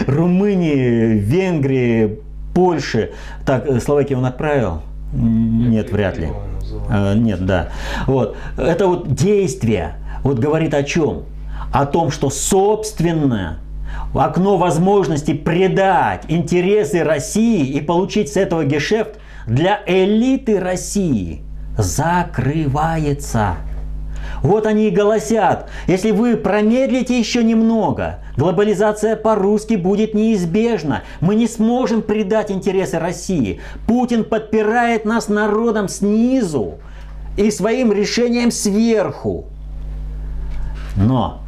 [0.06, 2.20] Румынии, Венгрии,
[2.54, 3.12] Польши.
[3.46, 4.82] Так, э, Словакию он отправил?
[5.14, 6.30] Нет, вряд ли.
[6.90, 7.70] А, нет, да.
[8.06, 8.36] Вот.
[8.58, 11.24] Это вот действие вот говорит о чем?
[11.72, 13.60] О том, что собственно
[14.14, 21.42] окно возможности предать интересы России и получить с этого гешефт для элиты России
[21.78, 23.58] закрывается.
[24.42, 25.70] Вот они и голосят.
[25.88, 31.04] Если вы промедлите еще немного, глобализация по-русски будет неизбежна.
[31.20, 33.60] Мы не сможем предать интересы России.
[33.88, 36.76] Путин подпирает нас народом снизу
[37.38, 39.46] и своим решением сверху.
[40.96, 41.42] Но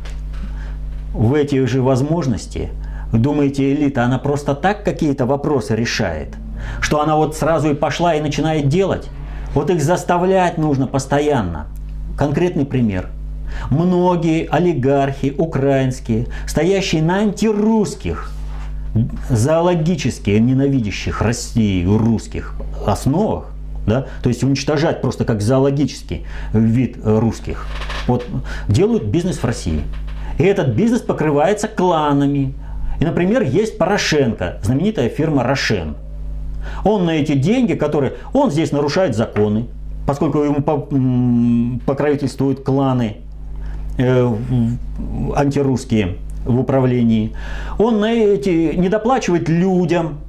[1.18, 2.70] в эти же возможности,
[3.12, 6.36] думаете, элита, она просто так какие-то вопросы решает?
[6.80, 9.10] Что она вот сразу и пошла и начинает делать?
[9.54, 11.68] Вот их заставлять нужно постоянно.
[12.18, 13.10] Конкретный пример.
[13.72, 18.32] Многие олигархи украинские, стоящие на антирусских,
[19.30, 22.54] зоологически ненавидящих Россию русских
[22.86, 23.46] основах,
[23.88, 27.66] да, то есть уничтожать просто как зоологический вид русских,
[28.06, 28.26] вот,
[28.68, 29.82] делают бизнес в России.
[30.38, 32.54] И этот бизнес покрывается кланами.
[33.00, 35.96] И, например, есть Порошенко, знаменитая фирма Рошен.
[36.84, 38.14] Он на эти деньги, которые...
[38.34, 39.66] Он здесь нарушает законы,
[40.06, 40.62] поскольку ему
[41.86, 43.18] покровительствуют кланы
[43.98, 44.36] э,
[45.36, 47.34] антирусские в управлении,
[47.78, 50.20] он на эти не доплачивает людям,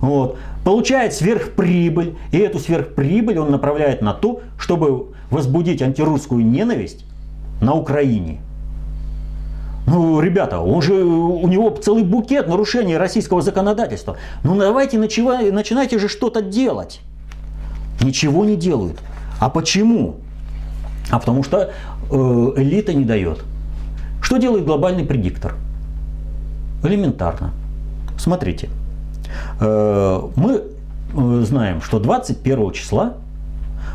[0.00, 7.04] вот, получает сверхприбыль, и эту сверхприбыль он направляет на то, чтобы возбудить антирусскую ненависть
[7.60, 8.40] на Украине.
[9.86, 14.16] Ну, ребята, он же, у него целый букет нарушений российского законодательства.
[14.42, 17.00] Ну, давайте начинайте же что-то делать
[18.04, 18.98] ничего не делают.
[19.40, 20.16] А почему?
[21.10, 21.72] А потому что
[22.10, 23.44] э, элита не дает.
[24.22, 25.56] Что делает глобальный предиктор?
[26.82, 27.52] Элементарно.
[28.18, 28.68] Смотрите,
[29.60, 30.62] э, мы
[31.14, 33.14] э, знаем, что 21 числа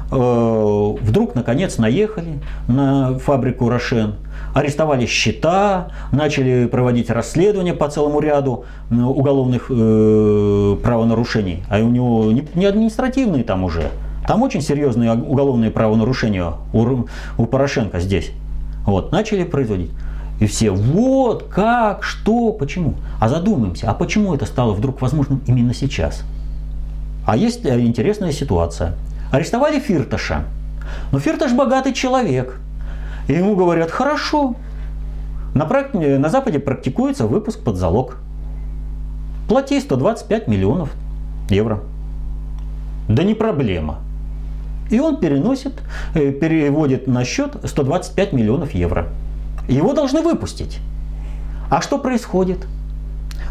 [0.09, 4.15] вдруг наконец наехали на фабрику Рошен,
[4.53, 11.63] арестовали счета, начали проводить расследования по целому ряду уголовных э, правонарушений.
[11.69, 13.89] А у него не, не административные там уже,
[14.27, 17.05] там очень серьезные уголовные правонарушения у,
[17.37, 18.31] у Порошенко здесь.
[18.85, 19.91] Вот, начали производить.
[20.39, 22.95] И все, вот, как, что, почему.
[23.19, 26.23] А задумаемся, а почему это стало вдруг возможным именно сейчас?
[27.25, 28.95] А есть э, интересная ситуация.
[29.31, 30.45] Арестовали Фирташа.
[31.11, 32.59] Но Фирташ богатый человек.
[33.27, 34.55] И ему говорят, хорошо,
[35.53, 35.97] на, практи...
[36.17, 38.17] на Западе практикуется выпуск под залог.
[39.47, 40.93] Плати 125 миллионов
[41.49, 41.79] евро.
[43.07, 43.99] Да не проблема.
[44.89, 45.73] И он переносит,
[46.15, 49.07] э, переводит на счет 125 миллионов евро.
[49.67, 50.79] Его должны выпустить.
[51.69, 52.65] А что происходит?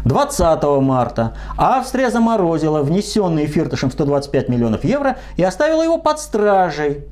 [0.05, 7.05] 20 марта Австрия заморозила внесенные Фирташем 125 миллионов евро и оставила его под стражей.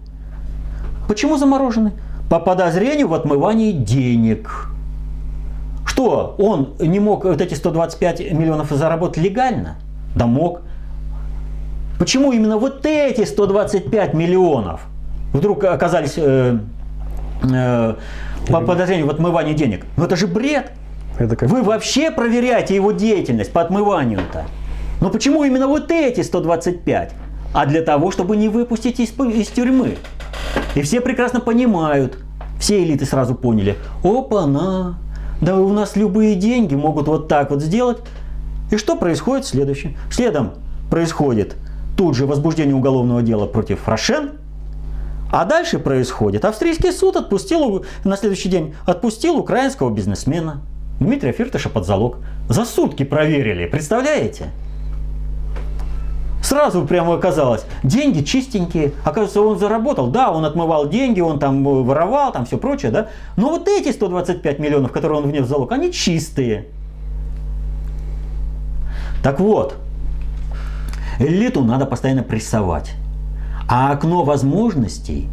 [1.07, 1.93] Почему заморожены?
[2.29, 4.69] По подозрению в отмывании денег.
[5.85, 9.77] Что, он не мог вот эти 125 миллионов заработать легально?
[10.15, 10.61] Да мог.
[11.97, 14.81] Почему именно вот эти 125 миллионов
[15.33, 16.59] вдруг оказались э,
[17.43, 17.95] э,
[18.49, 19.85] по подозрению в отмывании денег?
[19.95, 20.71] Ну это же бред.
[21.19, 21.49] Это как...
[21.49, 24.45] Вы вообще проверяете его деятельность по отмыванию-то.
[25.01, 27.13] Но почему именно вот эти 125?
[27.53, 29.97] А для того, чтобы не выпустить из, из тюрьмы.
[30.75, 32.19] И все прекрасно понимают,
[32.59, 34.97] все элиты сразу поняли, опа-на,
[35.41, 37.99] да у нас любые деньги могут вот так вот сделать.
[38.71, 39.97] И что происходит следующее?
[40.11, 40.53] Следом
[40.89, 41.55] происходит
[41.95, 44.31] тут же возбуждение уголовного дела против Рошен,
[45.31, 50.61] а дальше происходит, австрийский суд отпустил, на следующий день отпустил украинского бизнесмена
[50.99, 52.17] Дмитрия Фирташа под залог.
[52.49, 54.47] За сутки проверили, представляете?
[56.41, 58.93] Сразу прямо оказалось, деньги чистенькие.
[59.03, 60.07] Оказывается, он заработал.
[60.07, 63.09] Да, он отмывал деньги, он там воровал, там все прочее, да.
[63.35, 66.67] Но вот эти 125 миллионов, которые он внес в залог, они чистые.
[69.21, 69.75] Так вот,
[71.19, 72.93] элиту надо постоянно прессовать.
[73.67, 75.27] А окно возможностей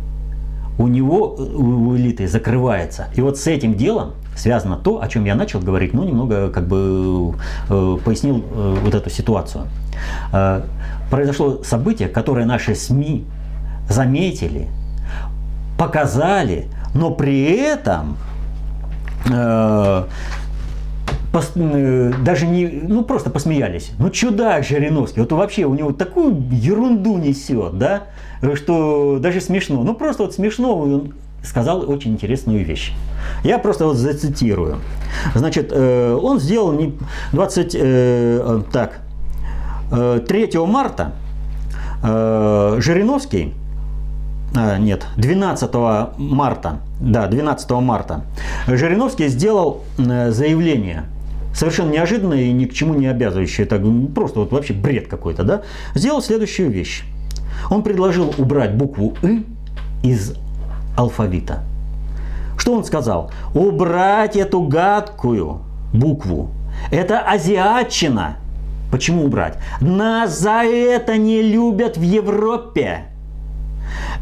[0.79, 3.07] у него, у элиты закрывается.
[3.15, 6.67] И вот с этим делом связано то, о чем я начал говорить, ну, немного как
[6.67, 7.35] бы
[7.69, 9.67] э, пояснил э, вот эту ситуацию.
[10.33, 10.63] Э,
[11.11, 13.25] произошло событие, которое наши СМИ
[13.89, 14.69] заметили,
[15.79, 18.17] показали, но при этом
[19.31, 20.05] э,
[21.33, 23.91] пос, э, даже не, ну просто посмеялись.
[23.99, 28.05] Ну чудак Жириновский, вот вообще у него такую ерунду несет, да,
[28.55, 29.83] что даже смешно.
[29.83, 31.15] Ну просто вот смешно, он
[31.45, 32.93] сказал очень интересную вещь.
[33.43, 34.79] Я просто вот зацитирую.
[35.35, 36.95] Значит, э, он сделал не
[37.33, 39.01] 20, э, так,
[39.91, 41.13] 3 э, марта
[42.03, 43.55] э, Жириновский,
[44.57, 45.75] а, нет, 12
[46.17, 48.25] марта, да, 12 марта
[48.69, 51.05] Жириновский сделал э, заявление,
[51.53, 53.83] совершенно неожиданное и ни к чему не обязывающее, так,
[54.15, 55.63] просто вот вообще бред какой-то, да,
[55.95, 57.03] сделал следующую вещь.
[57.71, 59.45] Он предложил убрать букву «ы»
[60.03, 60.35] из
[60.97, 61.63] алфавита.
[62.57, 63.31] Что он сказал?
[63.55, 65.61] Убрать эту гадкую
[65.93, 66.51] букву.
[66.91, 68.37] Это азиатчина.
[68.91, 69.59] Почему убрать?
[69.81, 73.07] Нас за это не любят в Европе.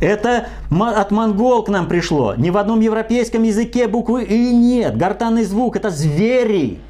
[0.00, 2.34] Это от монгол к нам пришло.
[2.34, 4.96] Ни в одном европейском языке буквы «и» нет.
[4.96, 6.80] Гортанный звук– это звери.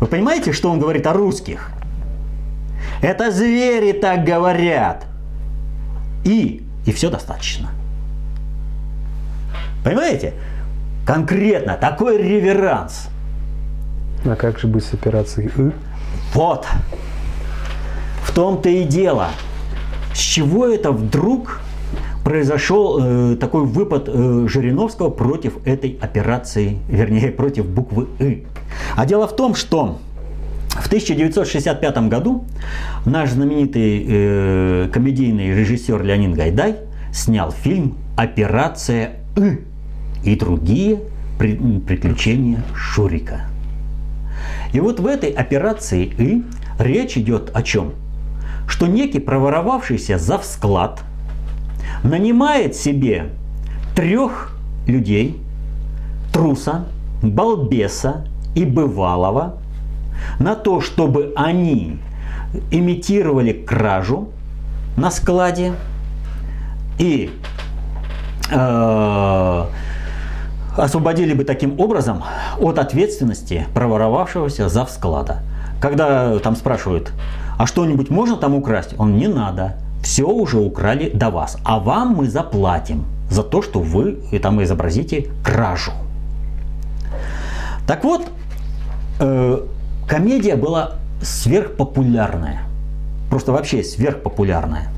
[0.00, 1.72] Вы понимаете, что он говорит о русских?
[3.02, 5.06] Это звери так говорят.
[6.24, 7.70] И, и все достаточно.
[9.84, 10.34] Понимаете?
[11.06, 13.08] Конкретно такой реверанс.
[14.24, 15.70] А как же быть с операцией «и»?
[16.34, 16.66] Вот.
[18.22, 19.28] В том-то и дело.
[20.12, 21.60] С чего это вдруг
[22.24, 28.44] произошел э, такой выпад э, Жириновского против этой операции, вернее, против буквы «ы».
[28.96, 29.98] А дело в том, что
[30.68, 32.44] в 1965 году
[33.06, 36.76] наш знаменитый э, комедийный режиссер Леонид Гайдай
[37.12, 39.60] снял фильм «Операция «ы»
[40.24, 41.00] и другие
[41.38, 43.42] приключения Шурика.
[44.72, 46.44] И вот в этой операции «И»
[46.78, 47.92] речь идет о чем?
[48.68, 51.02] Что некий проворовавшийся завсклад
[52.02, 53.30] нанимает себе
[53.96, 54.56] трех
[54.86, 55.40] людей,
[56.32, 56.86] труса,
[57.22, 59.58] балбеса и бывалого,
[60.38, 61.98] на то, чтобы они
[62.70, 64.28] имитировали кражу
[64.96, 65.74] на складе
[66.98, 67.30] и
[68.50, 69.64] э,
[70.76, 72.22] освободили бы таким образом
[72.58, 75.42] от ответственности проворовавшегося за склада.
[75.80, 77.12] Когда там спрашивают,
[77.58, 78.94] а что-нибудь можно там украсть?
[78.98, 83.80] Он не надо, все уже украли до вас, а вам мы заплатим за то, что
[83.80, 85.92] вы там изобразите кражу.
[87.86, 88.26] Так вот,
[89.20, 89.66] э,
[90.06, 90.92] комедия была
[91.22, 92.62] сверхпопулярная,
[93.30, 94.88] просто вообще сверхпопулярная.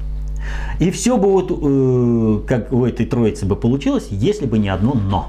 [0.78, 4.94] И все бы вот, э, как у этой троицы бы получилось, если бы не одно
[4.94, 5.28] «но»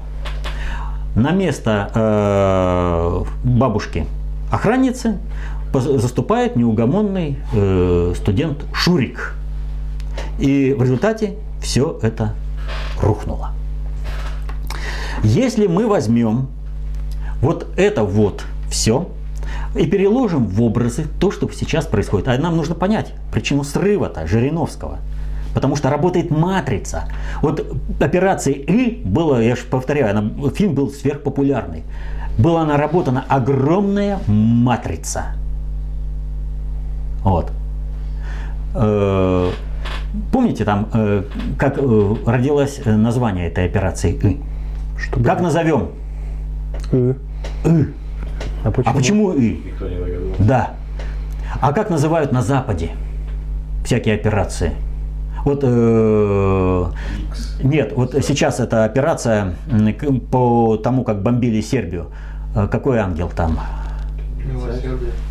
[1.14, 4.06] на место э, бабушки
[4.50, 5.18] охранницы
[5.72, 9.34] заступает неугомонный э, студент Шурик.
[10.38, 12.34] И в результате все это
[13.00, 13.50] рухнуло.
[15.22, 16.48] Если мы возьмем
[17.40, 19.08] вот это вот все
[19.74, 24.98] и переложим в образы то, что сейчас происходит, а нам нужно понять причину срыва-то Жириновского–
[25.54, 27.04] потому что работает матрица.
[27.40, 27.64] Вот
[28.00, 31.84] операция «И» было, я же повторяю, она, фильм был сверхпопулярный.
[32.36, 35.36] Была наработана огромная матрица.
[37.22, 37.52] Вот.
[38.74, 39.50] Э,
[40.30, 41.24] Помните там, э,
[41.58, 44.40] как э, родилось название этой операции «И»?
[44.96, 45.88] Что Как назовем?
[46.92, 47.16] «ы».
[47.64, 47.86] «И».
[48.64, 48.90] А почему?
[48.90, 49.62] А почему «И»?
[49.64, 50.42] Никто не догадался.
[50.42, 50.70] Да.
[51.60, 52.90] А как называют на Западе
[53.84, 54.72] всякие операции?
[55.44, 56.84] Вот э,
[57.62, 59.54] нет, вот сейчас эта операция
[60.30, 62.06] по тому, как бомбили Сербию.
[62.54, 63.58] Э, Какой ангел там?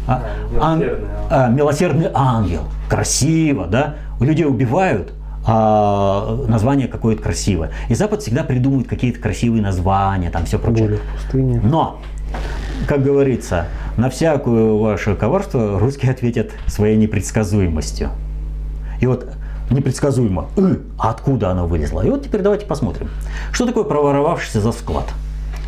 [0.08, 0.24] А,
[0.60, 2.62] ан- милосердный а, милосердный ангел.
[2.90, 3.96] Красиво, да?
[4.20, 5.14] Людей убивают,
[5.46, 7.72] а название какое-то красивое.
[7.90, 10.88] И Запад всегда придумывает какие-то красивые названия, там все прочее.
[10.90, 11.62] Боли в пустыне.
[11.64, 12.00] Но,
[12.88, 13.66] как говорится,
[13.98, 18.10] на всякое ваше коварство русские ответят своей непредсказуемостью.
[19.00, 19.28] И вот
[19.70, 22.02] непредсказуемо, «ы», а откуда оно вылезло?
[22.02, 23.10] И вот теперь давайте посмотрим.
[23.52, 25.06] Что такое проворовавшийся за склад?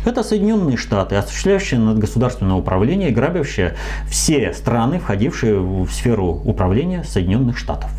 [0.04, 3.74] Это Соединенные Штаты, осуществляющие надгосударственное управление и грабящие
[4.08, 7.90] все страны, входившие в сферу управления Соединенных Штатов.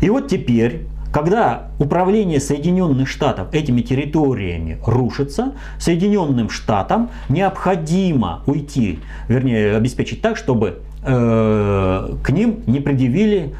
[0.00, 9.76] И вот теперь, когда управление Соединенных Штатов этими территориями рушится, Соединенным Штатам необходимо уйти, вернее,
[9.76, 13.54] обеспечить так, чтобы э, к ним не предъявили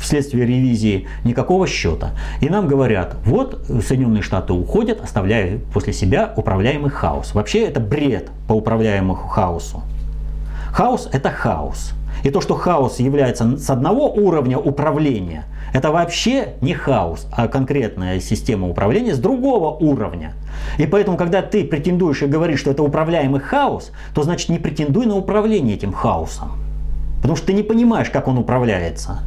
[0.00, 2.10] вследствие ревизии никакого счета.
[2.40, 7.34] И нам говорят, вот Соединенные Штаты уходят, оставляя после себя управляемый хаос.
[7.34, 9.82] Вообще это бред по управляемому хаосу.
[10.72, 11.92] Хаос– это хаос.
[12.24, 18.20] И то, что хаос является с одного уровня управления, это вообще не хаос, а конкретная
[18.20, 20.32] система управления с другого уровня.
[20.78, 25.06] И поэтому, когда ты претендуешь и говоришь, что это управляемый хаос, то значит не претендуй
[25.06, 26.63] на управление этим хаосом.
[27.24, 29.20] Потому что ты не понимаешь, как он управляется.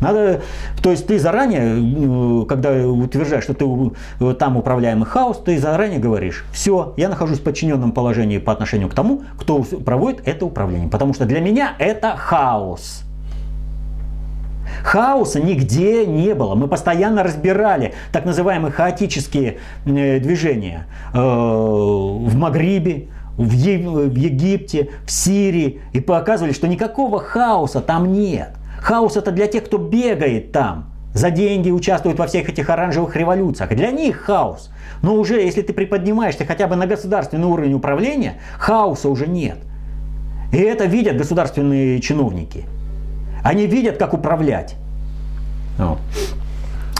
[0.00, 0.42] Надо,
[0.82, 3.64] то есть ты заранее, э, когда утверждаешь, что ты
[4.18, 8.88] э, там управляемый хаос, ты заранее говоришь, все, я нахожусь в подчиненном положении по отношению
[8.88, 10.88] к тому, кто проводит это управление.
[10.88, 13.04] Потому что для меня это хаос.
[14.82, 16.56] Хаоса нигде не было.
[16.56, 23.10] Мы постоянно разбирали так называемые хаотические э, движения в Магрибе,
[23.44, 25.80] в, Египте, в Сирии.
[25.92, 28.50] И показывали, что никакого хаоса там нет.
[28.80, 30.90] Хаос это для тех, кто бегает там.
[31.12, 33.70] За деньги участвуют во всех этих оранжевых революциях.
[33.70, 34.70] Для них хаос.
[35.02, 39.58] Но уже если ты приподнимаешься хотя бы на государственный уровень управления, хаоса уже нет.
[40.52, 42.64] И это видят государственные чиновники.
[43.42, 44.76] Они видят, как управлять.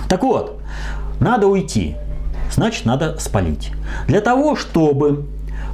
[0.08, 0.60] Так вот,
[1.20, 1.96] надо уйти,
[2.50, 3.72] значит, надо спалить.
[4.08, 5.26] Для того, чтобы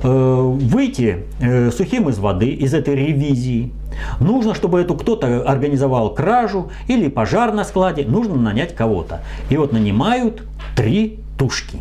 [0.03, 3.73] выйти э, сухим из воды, из этой ревизии,
[4.21, 9.21] нужно, чтобы эту кто-то организовал кражу или пожар на складе, нужно нанять кого-то.
[9.51, 10.43] И вот нанимают
[10.75, 11.79] три тушки.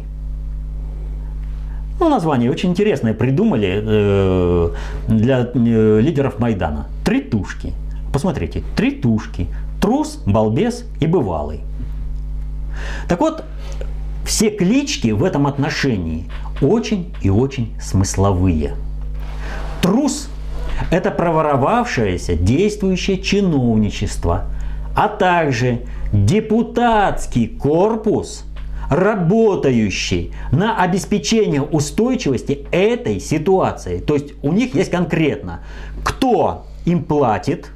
[1.99, 4.69] Ну, название очень интересное придумали э,
[5.07, 6.87] для э, лидеров Майдана.
[7.05, 7.73] Три тушки.
[8.11, 9.47] Посмотрите, три тушки.
[9.81, 11.61] Трус, балбес и бывалый.
[13.07, 13.45] Так вот,
[14.25, 16.25] все клички в этом отношении
[16.61, 18.75] очень и очень смысловые.
[19.81, 20.29] Трус–
[20.91, 24.45] это проворовавшееся действующее чиновничество,
[24.95, 25.81] а также
[26.11, 28.45] депутатский корпус,
[28.89, 33.99] работающий на обеспечение устойчивости этой ситуации.
[33.99, 35.61] То есть у них есть конкретно,
[36.03, 37.71] кто им платит,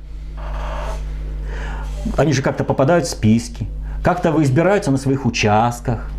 [2.18, 3.68] они же как-то попадают в списки,
[4.04, 6.10] как-то вы избираются на своих участках.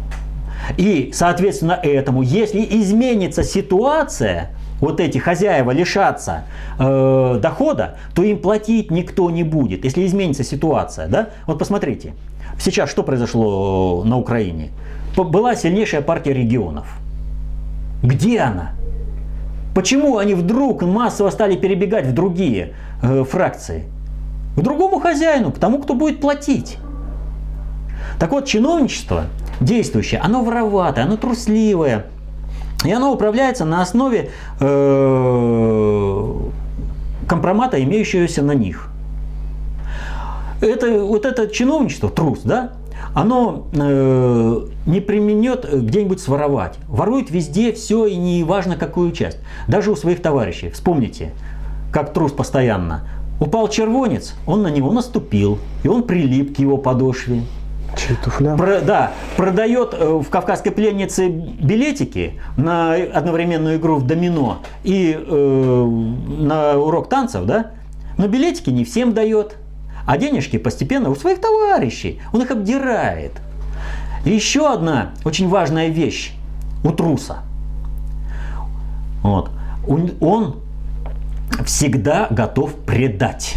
[0.77, 4.51] И, соответственно, этому, если изменится ситуация,
[4.81, 6.45] вот эти хозяева лишатся
[6.79, 11.09] э, дохода, то им платить никто не будет, если изменится ситуация.
[11.09, 11.29] Да?
[11.47, 12.15] Вот посмотрите,
[12.59, 14.71] сейчас что произошло на Украине?
[15.17, 16.87] Была сильнейшая партия регионов.
[18.03, 18.73] Где она?
[19.75, 23.85] Почему они вдруг массово стали перебегать в другие э, фракции?
[24.57, 26.79] К другому хозяину, к тому, кто будет платить.
[28.19, 29.27] Так вот, чиновничество
[29.61, 32.07] действующее, оно вороватое, оно трусливое.
[32.85, 36.35] И оно управляется на основе э,
[37.29, 38.89] компромата, имеющегося на них.
[40.63, 42.73] Это, вот это чиновничество, трус, да,
[43.15, 46.79] оно э, не применет где-нибудь своровать.
[46.89, 49.39] Ворует везде все и не важно какую часть.
[49.69, 50.71] Даже у своих товарищей.
[50.71, 51.33] Вспомните,
[51.93, 53.09] как трус постоянно.
[53.41, 57.43] Упал червонец, он на него наступил, и он прилип к его подошве.
[57.97, 58.57] Чей туфля?
[58.57, 65.85] Про- да, продает э, в «Кавказской пленнице» билетики на одновременную игру в домино и э,
[66.39, 67.73] на урок танцев, да?
[68.17, 69.57] Но билетики не всем дает,
[70.07, 72.21] а денежки постепенно у своих товарищей.
[72.33, 73.33] Он их обдирает.
[74.25, 76.33] И еще одна очень важная вещь
[76.85, 77.39] у труса.
[79.23, 79.51] Вот.
[79.87, 80.57] Он, он
[81.65, 83.57] всегда готов предать.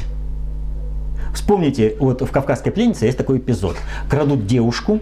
[1.33, 3.75] Вспомните, вот в «Кавказской пленнице» есть такой эпизод.
[4.09, 4.99] Крадут девушку,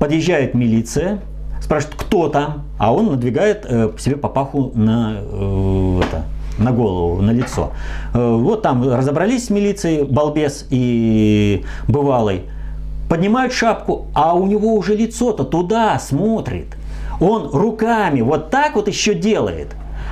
[0.00, 1.20] подъезжает милиция,
[1.60, 6.24] спрашивает, кто там, а он надвигает э, себе папаху на, э, это,
[6.58, 7.72] на голову, на лицо.
[8.14, 12.44] Э, вот там разобрались с милицией, балбес и бывалый,
[13.10, 16.76] поднимают шапку, а у него уже лицо-то туда смотрит.
[17.20, 19.68] Он руками вот так вот еще делает.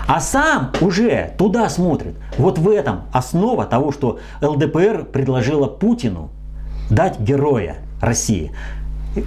[0.09, 2.15] А сам уже туда смотрит.
[2.39, 6.31] Вот в этом основа того, что ЛДПР предложила Путину
[6.91, 8.53] дать героя России.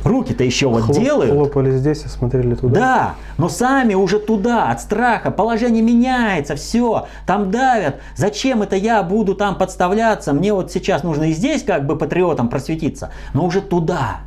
[0.05, 1.31] Руки-то еще вот Хлоп, делают.
[1.31, 2.79] Хлопали здесь и смотрели туда.
[2.79, 7.99] Да, но сами уже туда, от страха, положение меняется, все, там давят.
[8.15, 10.31] Зачем это я буду там подставляться?
[10.31, 14.17] Мне вот сейчас нужно и здесь как бы патриотом просветиться, но уже туда.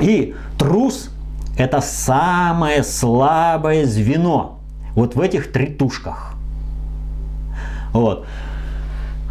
[0.00, 1.10] И трус–
[1.58, 4.57] это самое слабое звено
[4.98, 6.34] вот в этих три тушках.
[7.92, 8.26] Вот.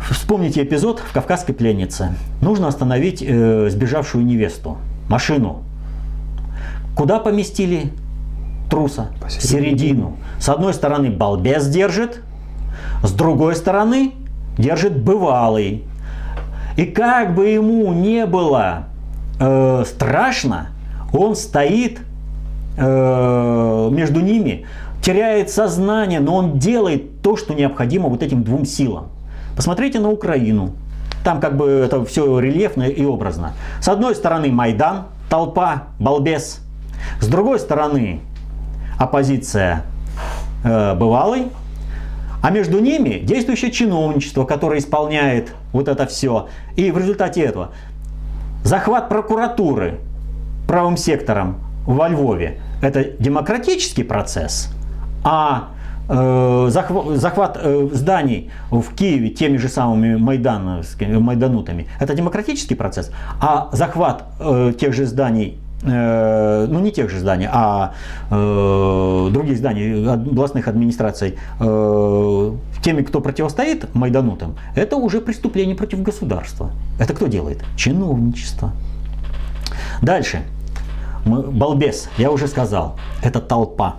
[0.09, 2.15] Вспомните эпизод в «Кавказской пленнице».
[2.41, 4.77] Нужно остановить э, сбежавшую невесту,
[5.09, 5.63] машину.
[6.95, 7.91] Куда поместили
[8.69, 9.09] труса?
[9.25, 10.15] В середину.
[10.39, 12.21] С одной стороны балбес держит,
[13.03, 14.13] с другой стороны
[14.57, 15.83] держит бывалый.
[16.77, 18.85] И как бы ему не было
[19.37, 20.69] э, страшно,
[21.11, 21.99] он стоит
[22.77, 24.65] э, между ними,
[25.01, 29.09] теряет сознание, но он делает то, что необходимо вот этим двум силам.
[29.55, 30.73] Посмотрите на Украину.
[31.23, 33.53] Там как бы это все рельефно и образно.
[33.81, 36.61] С одной стороны Майдан, толпа, балбес.
[37.19, 38.21] С другой стороны
[38.99, 39.83] оппозиция
[40.63, 41.47] э, бывалый.
[42.41, 46.49] А между ними действующее чиновничество, которое исполняет вот это все.
[46.75, 47.71] И в результате этого
[48.63, 49.99] захват прокуратуры
[50.67, 54.69] правым сектором во Львове– это демократический процесс,
[55.23, 55.69] а
[56.09, 63.11] Э, захват, э, зданий в Киеве теми же самыми майданутами, это демократический процесс,
[63.41, 67.93] а захват э, тех же зданий ну не тех же зданий, а
[68.31, 72.51] э, других зданий областных администраций э,
[72.83, 76.71] теми, кто противостоит майданутам, это уже преступление против государства.
[76.99, 77.63] Это кто делает?
[77.75, 78.71] Чиновничество.
[80.01, 80.41] Дальше.
[81.25, 83.97] Балбес, я уже сказал, это толпа.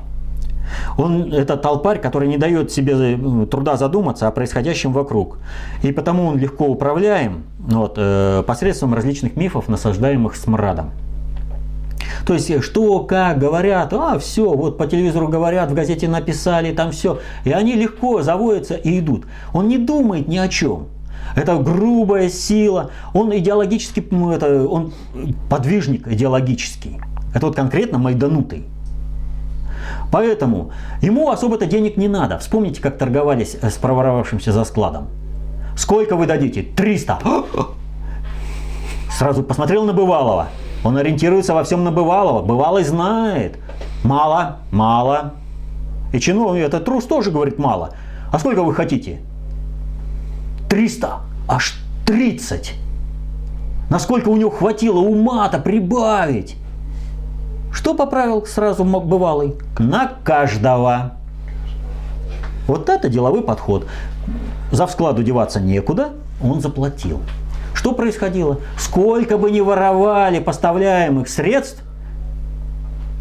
[0.99, 5.39] Он это толпарь, который не дает себе труда задуматься о происходящем вокруг.
[5.83, 10.91] И потому он легко управляем вот, э, посредством различных мифов, насаждаемых смрадом.
[12.27, 16.75] То есть, э, что, как говорят, а, все, вот по телевизору говорят, в газете написали,
[16.75, 17.21] там все.
[17.45, 19.25] И они легко заводятся и идут.
[19.53, 20.89] Он не думает ни о чем.
[21.37, 22.91] Это грубая сила.
[23.15, 24.93] Он идеологически, это, он
[25.49, 27.01] подвижник идеологический.
[27.35, 28.65] Это вот конкретно майданутый.
[30.11, 32.39] Поэтому ему особо-то денег не надо.
[32.39, 35.09] Вспомните, как торговались с проворовавшимся за складом.
[35.77, 36.63] Сколько вы дадите?
[36.63, 37.19] 300.
[39.11, 40.49] Сразу посмотрел на Бывалова.
[40.85, 42.43] Он ориентируется во всем на Бывалова.
[42.43, 43.59] Бывалый знает.
[44.05, 45.35] Мало, мало.
[46.13, 47.91] И чиновник, этот трус тоже говорит мало.
[48.33, 49.21] А сколько вы хотите?
[50.69, 51.21] 300.
[51.49, 51.75] Аж
[52.07, 52.75] 30.
[53.91, 56.57] Насколько у него хватило ума-то прибавить?
[57.73, 59.55] Что поправил сразу бывалый?
[59.79, 61.13] На каждого.
[62.67, 63.87] Вот это деловой подход.
[64.71, 66.11] За вскладу деваться некуда,
[66.43, 67.21] он заплатил.
[67.75, 68.59] Что происходило?
[68.77, 71.83] Сколько бы ни воровали поставляемых средств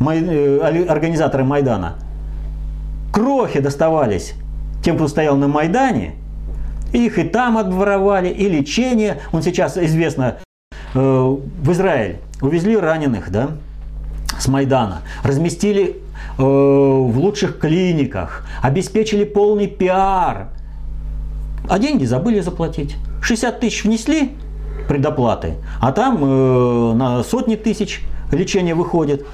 [0.02, 1.96] э, организаторы Майдана,
[3.14, 4.34] крохи доставались
[4.84, 6.16] тем, кто стоял на Майдане,
[6.92, 9.20] их и там отворовали, и лечение.
[9.32, 10.38] Он сейчас известно
[10.94, 13.52] э, в Израиль увезли раненых, да,
[14.40, 15.98] с Майдана, разместили
[16.38, 20.50] э, в лучших клиниках, обеспечили полный пиар,
[21.70, 22.96] а деньги забыли заплатить.
[23.22, 24.32] 60 тысяч внесли
[24.88, 28.02] предоплаты, а там э, на сотни тысяч
[28.32, 29.26] лечение выходит.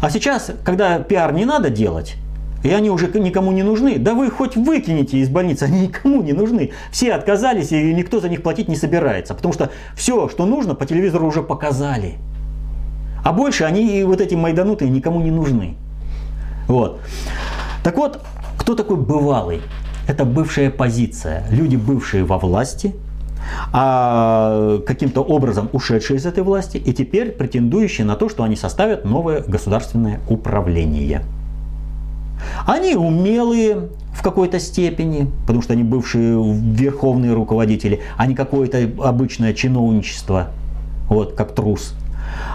[0.00, 2.16] А сейчас, когда пиар не надо делать,
[2.62, 3.98] и они уже никому не нужны.
[3.98, 6.72] Да вы хоть выкинете из больницы, они никому не нужны.
[6.90, 9.34] Все отказались, и никто за них платить не собирается.
[9.34, 12.16] Потому что все, что нужно, по телевизору уже показали.
[13.24, 15.76] А больше они, вот эти майданутые, никому не нужны.
[16.66, 17.00] Вот.
[17.82, 18.20] Так вот,
[18.58, 19.60] кто такой бывалый?
[20.06, 21.44] Это бывшая позиция.
[21.50, 22.94] Люди, бывшие во власти,
[23.72, 29.04] а каким-то образом ушедшие из этой власти и теперь претендующие на то, что они составят
[29.04, 31.22] новое государственное управление.
[32.66, 39.54] Они умелые в какой-то степени, потому что они бывшие верховные руководители, а не какое-то обычное
[39.54, 40.48] чиновничество,
[41.08, 41.94] вот как трус.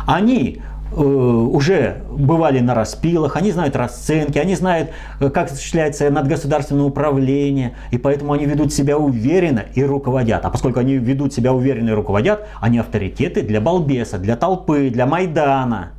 [0.06, 0.62] Они
[0.92, 7.76] э, уже бывали на распилах, они знают расценки, они знают, э, как осуществляется надгосударственное управление,
[7.92, 10.46] и поэтому они ведут себя уверенно и руководят.
[10.46, 15.06] А поскольку они ведут себя уверенно и руководят, они авторитеты для балбеса, для толпы, для
[15.06, 15.92] Майдана.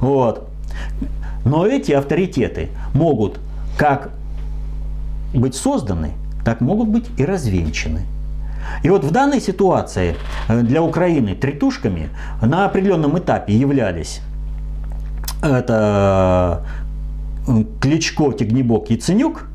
[0.00, 0.48] Вот.
[1.44, 3.38] Но эти авторитеты могут
[3.76, 4.10] как
[5.34, 6.12] быть созданы,
[6.44, 8.02] так могут быть и развенчаны.
[8.82, 10.16] И вот в данной ситуации
[10.48, 12.10] э, для Украины тритушками
[12.42, 14.20] на определенном этапе являлись
[15.42, 16.64] это
[17.46, 19.48] э, Кличко, Тегнебок, Яценюк,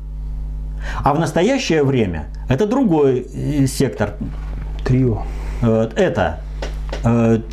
[1.04, 4.14] а в настоящее время это другой э, сектор.
[4.84, 5.22] Трио.
[5.62, 6.40] Это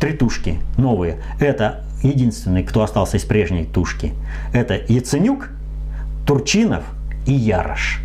[0.00, 1.18] тритушки новые.
[1.38, 4.14] Это единственный, кто остался из прежней тушки.
[4.52, 5.50] Это Яценюк,
[6.26, 6.84] Турчинов
[7.26, 8.00] и Ярош.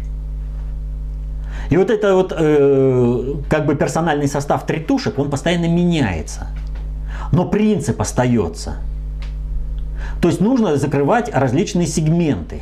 [1.70, 6.48] И вот это вот э, как бы персональный состав тритушек, он постоянно меняется.
[7.32, 8.78] Но принцип остается.
[10.22, 12.62] То есть нужно закрывать различные сегменты.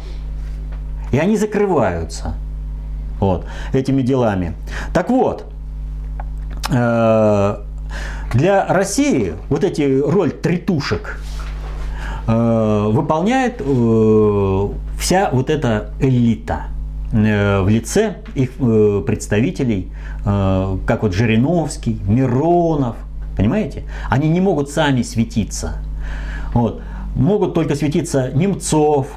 [1.12, 2.36] И они закрываются
[3.20, 4.54] вот, этими делами.
[4.94, 5.46] Так вот,
[6.72, 7.58] э,
[8.34, 11.20] для России вот эти роль тритушек
[12.28, 16.68] э, выполняет э, вся вот эта элита–
[17.12, 19.92] в лице их э, представителей,
[20.26, 22.96] э, как вот Жириновский, Миронов,
[23.36, 23.84] понимаете?
[24.10, 25.76] Они не могут сами светиться.
[26.54, 26.82] Вот.
[27.16, 29.08] Могут только светиться Немцов,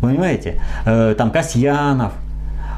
[0.00, 0.60] понимаете?
[0.84, 2.12] Там Касьянов.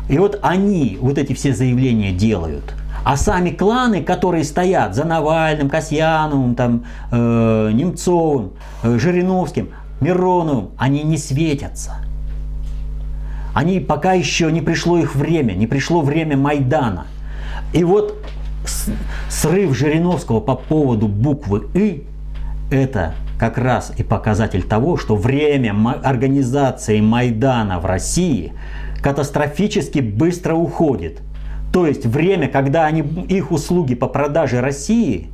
[0.08, 2.74] И вот они вот эти все заявления делают.
[3.04, 8.52] А сами кланы, которые стоят за Навальным, Касьяновым, там, э, Немцовым,
[8.82, 9.68] э, Жириновским,
[10.00, 11.98] Мироновым, они не светятся.
[13.56, 17.06] Они пока еще не пришло их время, не пришло время Майдана.
[17.72, 18.22] И вот
[19.30, 22.04] срыв Жириновского по поводу буквы «И»–
[22.70, 28.52] это как раз и показатель того, что время организации Майдана в России
[29.00, 31.22] катастрофически быстро уходит.
[31.72, 35.28] То есть время, когда они, их услуги по продаже России,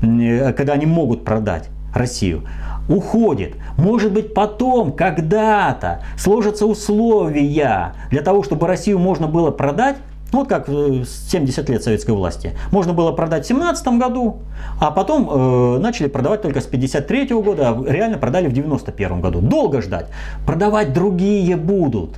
[0.00, 2.44] э, когда они могут продать Россию,
[2.88, 3.54] уходит.
[3.76, 9.96] Может быть, потом, когда-то сложатся условия для того, чтобы Россию можно было продать,
[10.32, 12.54] ну, вот как 70 лет советской власти.
[12.72, 14.38] Можно было продать в 17 году,
[14.80, 19.20] а потом э, начали продавать только с 53 -го года, а реально продали в 91
[19.20, 19.40] году.
[19.40, 20.06] Долго ждать.
[20.44, 22.16] Продавать другие будут.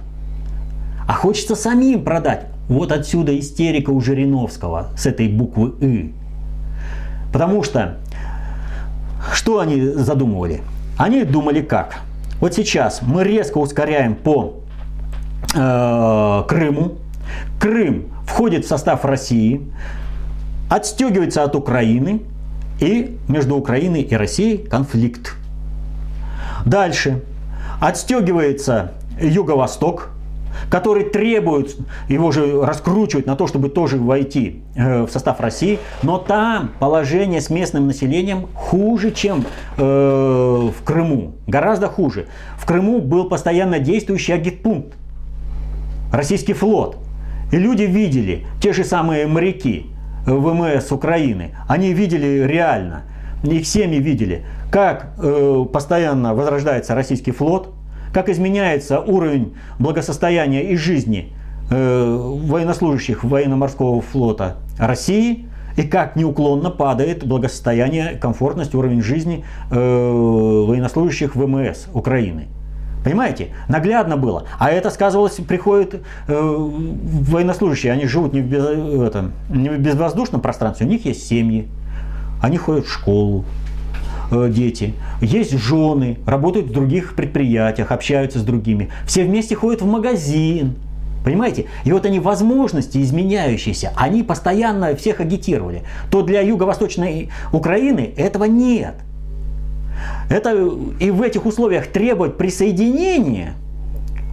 [1.06, 2.46] А хочется самим продать.
[2.68, 6.12] Вот отсюда истерика у Жириновского с этой буквы «ы».
[7.32, 7.98] Потому что
[9.32, 10.62] что они задумывали?
[10.98, 12.00] Они думали как?
[12.40, 14.60] Вот сейчас мы резко ускоряем по
[15.54, 16.98] э, Крыму.
[17.60, 19.60] Крым входит в состав России,
[20.70, 22.22] отстегивается от Украины,
[22.80, 25.34] и между Украиной и Россией конфликт.
[26.64, 27.22] Дальше
[27.80, 30.10] отстегивается Юго-Восток,
[30.70, 31.76] который требует,
[32.08, 37.40] его же раскручивать на то, чтобы тоже войти э, в состав России, но там положение
[37.40, 39.44] с местным населением хуже, чем
[39.76, 42.26] э, в Крыму, гораздо хуже.
[42.58, 44.94] В Крыму был постоянно действующий агитпункт,
[46.12, 46.98] российский флот.
[47.52, 49.86] И люди видели, те же самые моряки
[50.26, 53.04] ВМС Украины, они видели реально,
[53.44, 57.72] их семьи видели, как э, постоянно возрождается российский флот,
[58.16, 61.34] как изменяется уровень благосостояния и жизни
[61.70, 65.44] э, военнослужащих военно-морского флота России
[65.76, 72.46] и как неуклонно падает благосостояние, комфортность, уровень жизни э, военнослужащих ВМС Украины.
[73.04, 73.48] Понимаете?
[73.68, 74.44] Наглядно было.
[74.58, 80.40] А это сказывалось, приходят э, военнослужащие, они живут не в, без, это, не в безвоздушном
[80.40, 81.68] пространстве, у них есть семьи,
[82.40, 83.65] они ходят в школу, Э,
[84.30, 88.90] дети, есть жены, работают в других предприятиях, общаются с другими.
[89.06, 90.74] Все вместе ходят в магазин.
[91.24, 91.66] Понимаете?
[91.84, 95.82] И вот они возможности изменяющиеся, они постоянно всех агитировали.
[96.10, 98.94] То для юго-восточной Украины этого нет.
[100.30, 100.52] Это
[101.00, 103.54] и в этих условиях требовать присоединения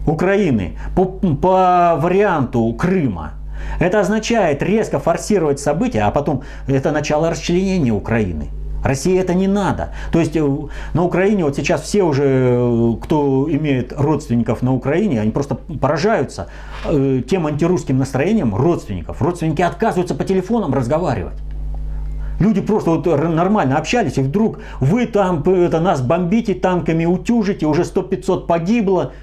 [0.05, 3.31] Украины по, по варианту Крыма.
[3.79, 8.49] Это означает резко форсировать события, а потом это начало расчленения Украины.
[8.83, 9.89] России это не надо.
[10.11, 10.57] То есть э,
[10.93, 16.47] на Украине вот сейчас все уже, э, кто имеет родственников на Украине, они просто поражаются
[16.85, 19.21] э, тем антирусским настроением родственников.
[19.21, 21.35] Родственники отказываются по телефонам разговаривать.
[22.39, 27.83] Люди просто вот нормально общались, и вдруг вы там это, нас бомбите танками, утюжите, уже
[27.83, 29.13] 100-500 погибло.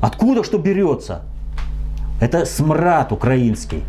[0.00, 1.22] Откуда что берется?
[2.20, 3.82] Это смрад украинский.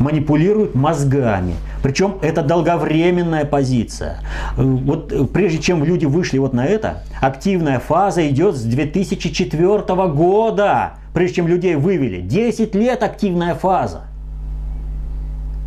[0.00, 1.54] Манипулируют мозгами.
[1.82, 4.18] Причем это долговременная позиция.
[4.56, 9.78] Э, вот э, прежде чем люди вышли вот на это, активная фаза идет с 2004
[10.08, 12.20] года, прежде чем людей вывели.
[12.20, 14.02] 10 лет активная фаза.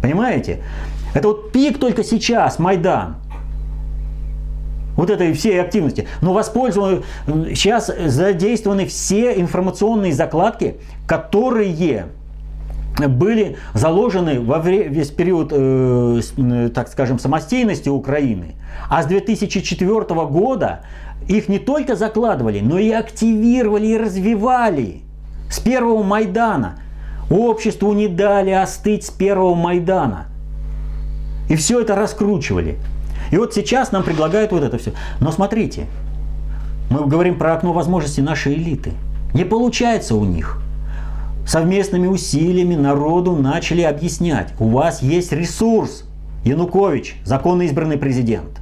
[0.02, 0.64] Понимаете?
[1.14, 3.18] Это вот пик только сейчас, Майдан.
[4.96, 6.08] Вот этой всей активности.
[6.22, 7.04] Но воспользованы,
[7.56, 10.76] сейчас задействованы все информационные закладки,
[11.08, 12.04] которые
[12.98, 18.56] были заложены во весь период, э, э, так скажем, самостейности Украины.
[18.90, 20.82] А с 2004 года
[21.28, 25.02] их не только закладывали, но и активировали и развивали.
[25.50, 26.80] С первого Майдана.
[27.30, 30.28] Обществу не дали остыть с первого Майдана.
[31.50, 32.78] И все это раскручивали.
[33.32, 34.94] И вот сейчас нам предлагают вот это все.
[35.20, 35.88] Но смотрите,
[36.90, 38.92] мы говорим про окно возможностей нашей элиты.
[39.34, 40.62] Не получается у них.
[41.46, 46.06] Совместными усилиями народу начали объяснять, у вас есть ресурс,
[46.46, 48.62] Янукович, законно избранный президент.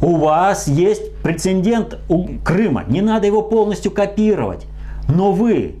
[0.00, 4.66] У вас есть прецедент у Крыма, не надо его полностью копировать,
[5.08, 5.76] но вы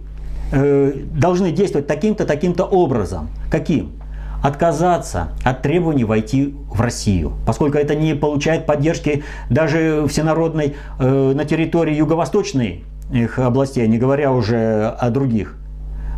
[0.52, 3.28] э, должны действовать таким-то, таким-то образом.
[3.50, 3.92] Каким?
[4.42, 11.46] отказаться от требований войти в Россию, поскольку это не получает поддержки даже всенародной э, на
[11.46, 15.56] территории юго-восточной их областей, не говоря уже о других.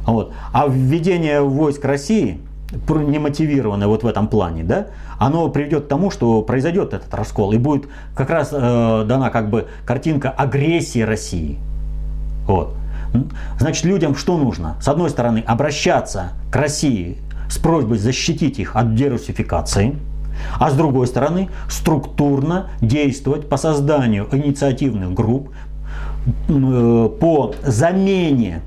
[0.07, 0.33] Вот.
[0.53, 2.41] А введение войск России,
[2.89, 4.87] не мотивированное вот в этом плане, да,
[5.19, 9.51] оно приведет к тому, что произойдет этот раскол и будет как раз э, дана как
[9.51, 11.59] бы картинка агрессии России.
[12.47, 12.75] Вот.
[13.59, 14.77] Значит, людям что нужно?
[14.81, 19.97] С одной стороны, обращаться к России с просьбой защитить их от дерусификации,
[20.59, 25.51] а с другой стороны структурно действовать по созданию инициативных групп,
[26.49, 28.61] э, по замене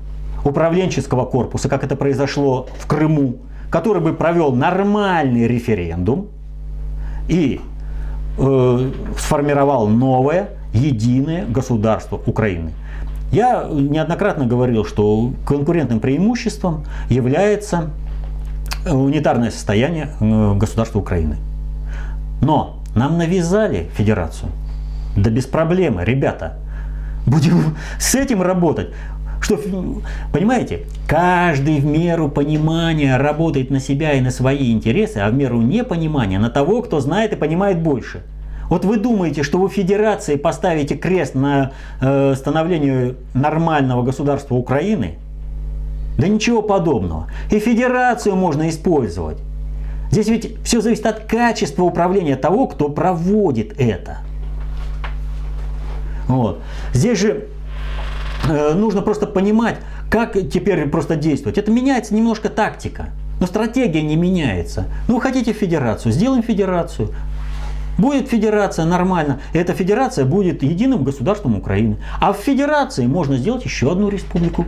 [0.44, 3.36] управленческого корпуса, как это произошло в Крыму,
[3.70, 6.28] который бы провел нормальный референдум
[7.28, 7.60] и
[8.38, 12.72] э, сформировал новое единое государство Украины.
[13.32, 17.90] Я неоднократно говорил, что конкурентным преимуществом является
[18.86, 21.36] унитарное состояние э, государства Украины.
[22.40, 24.50] Но нам навязали федерацию.
[25.16, 26.58] Да без проблемы, ребята.
[27.26, 28.90] Будем с этим работать.
[29.40, 29.58] Что,
[30.32, 35.60] понимаете, каждый в меру понимания работает на себя и на свои интересы, а в меру
[35.60, 38.22] непонимания на того, кто знает и понимает больше.
[38.68, 45.16] Вот вы думаете, что вы в федерации поставите крест на э, становление нормального государства Украины–
[46.20, 47.26] да ничего подобного.
[47.50, 49.38] И федерацию можно использовать.
[50.10, 54.18] Здесь ведь все зависит от качества управления того, кто проводит это.
[56.28, 56.60] Вот.
[56.92, 57.48] Здесь же
[58.74, 59.76] нужно просто понимать,
[60.10, 61.58] как теперь просто действовать.
[61.58, 64.86] Это меняется немножко тактика, но стратегия не меняется.
[65.08, 67.10] Ну, вы хотите федерацию, сделаем федерацию.
[67.98, 71.98] Будет федерация нормально, эта федерация будет единым государством Украины.
[72.20, 74.64] А в федерации можно сделать еще одну республику.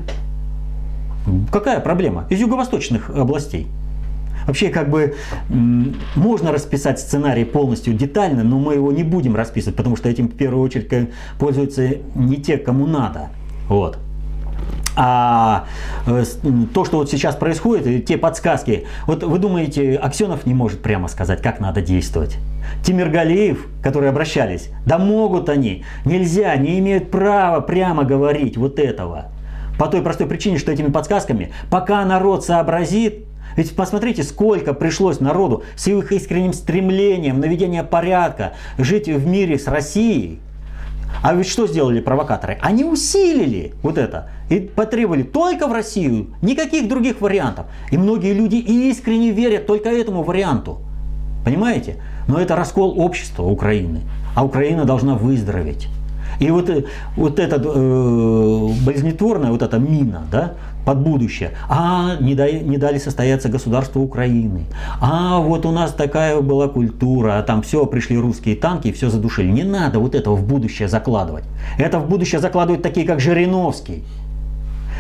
[1.50, 2.26] Какая проблема?
[2.28, 3.68] Из юго-восточных областей.
[4.46, 5.14] Вообще, как бы,
[5.48, 10.32] можно расписать сценарий полностью детально, но мы его не будем расписывать, потому что этим в
[10.32, 13.30] первую очередь пользуются не те, кому надо.
[13.72, 13.96] Вот.
[14.96, 15.64] А
[16.06, 16.24] э,
[16.74, 21.40] то, что вот сейчас происходит, те подсказки, вот вы думаете, Аксенов не может прямо сказать,
[21.40, 22.36] как надо действовать?
[22.84, 29.28] Тимиргалеев, которые обращались, да могут они, нельзя, не имеют права прямо говорить вот этого.
[29.78, 33.24] По той простой причине, что этими подсказками, пока народ сообразит,
[33.56, 39.66] ведь посмотрите, сколько пришлось народу с их искренним стремлением наведения порядка жить в мире с
[39.66, 40.40] Россией.
[41.22, 42.58] А ведь что сделали провокаторы?
[42.60, 47.66] Они усилили вот это и потребовали только в Россию, никаких других вариантов.
[47.90, 50.78] И многие люди искренне верят только этому варианту.
[51.44, 51.96] Понимаете?
[52.28, 54.00] Но это раскол общества Украины.
[54.34, 55.88] А Украина должна выздороветь.
[56.40, 56.84] И вот, э,
[57.16, 60.54] вот эта э, болезнетворная вот эта мина, да,
[60.84, 61.52] под будущее.
[61.68, 64.64] А не дали, не дали состояться государству Украины.
[65.00, 69.10] А вот у нас такая была культура, а там все, пришли русские танки и все
[69.10, 69.50] задушили.
[69.50, 71.44] Не надо вот этого в будущее закладывать.
[71.78, 74.04] Это в будущее закладывают такие, как Жириновский.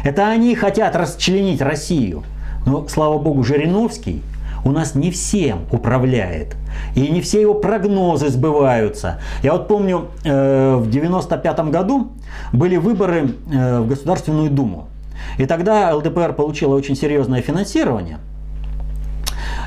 [0.04, 2.24] Это они хотят расчленить Россию.
[2.66, 4.22] Но, слава богу, Жириновский
[4.64, 6.56] у нас не всем управляет.
[6.94, 9.18] И не все его прогнозы сбываются.
[9.42, 12.12] Я вот помню, э, в 95 году
[12.52, 14.88] были выборы э, в Государственную Думу.
[15.38, 18.18] И тогда ЛДПР получила очень серьезное финансирование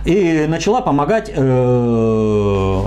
[0.06, 2.82] и начала помогать э,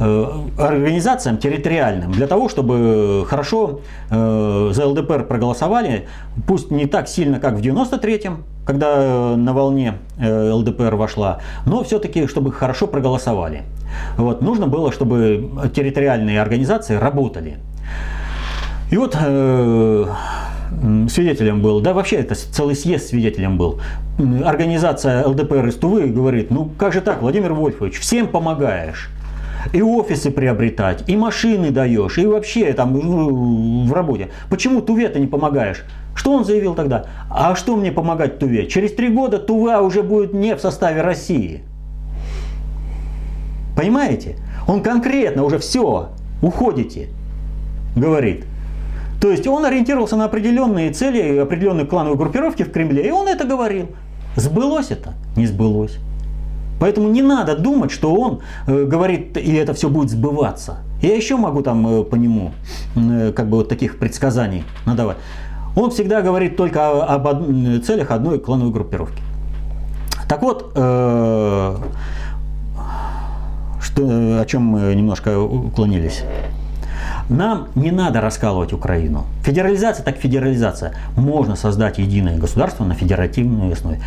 [0.00, 0.26] э,
[0.58, 3.80] организациям территориальным для того, чтобы хорошо
[4.10, 6.06] э, за ЛДПР проголосовали,
[6.46, 12.52] пусть не так сильно, как в 93-м, когда на волне ЛДПР вошла, но все-таки, чтобы
[12.52, 13.62] хорошо проголосовали.
[14.16, 17.58] Вот, нужно было, чтобы территориальные организации работали.
[18.90, 20.06] И вот э,
[21.08, 23.80] свидетелем был, да вообще это целый съезд свидетелем был.
[24.44, 29.10] Организация ЛДПР из Тувы говорит, ну как же так, Владимир Вольфович, всем помогаешь.
[29.72, 34.28] И офисы приобретать, и машины даешь, и вообще там ну, в работе.
[34.48, 35.84] Почему Туве-то не помогаешь?
[36.14, 37.06] Что он заявил тогда?
[37.30, 38.66] А что мне помогать Туве?
[38.66, 41.62] Через три года Тува уже будет не в составе России.
[43.76, 44.36] Понимаете?
[44.66, 46.08] Он конкретно уже все,
[46.40, 47.08] уходите,
[47.94, 48.44] говорит.
[49.20, 53.44] То есть он ориентировался на определенные цели, определенные клановые группировки в Кремле, и он это
[53.44, 53.88] говорил.
[54.36, 55.14] Сбылось это?
[55.36, 55.98] Не сбылось.
[56.78, 60.78] Поэтому не надо думать, что он э, говорит, и это все будет сбываться.
[61.02, 62.52] Я еще могу там э, по нему,
[62.94, 65.16] э, как бы вот таких предсказаний надавать.
[65.76, 67.26] Он всегда говорит только об
[67.84, 69.20] целях одной клановой группировки.
[70.28, 70.82] Так вот, что,
[74.02, 76.24] о чем мы немножко уклонились.
[77.28, 79.24] Нам не надо раскалывать Украину.
[79.44, 80.94] Федерализация так федерализация.
[81.16, 84.00] Можно создать единое государство на федеративной основе,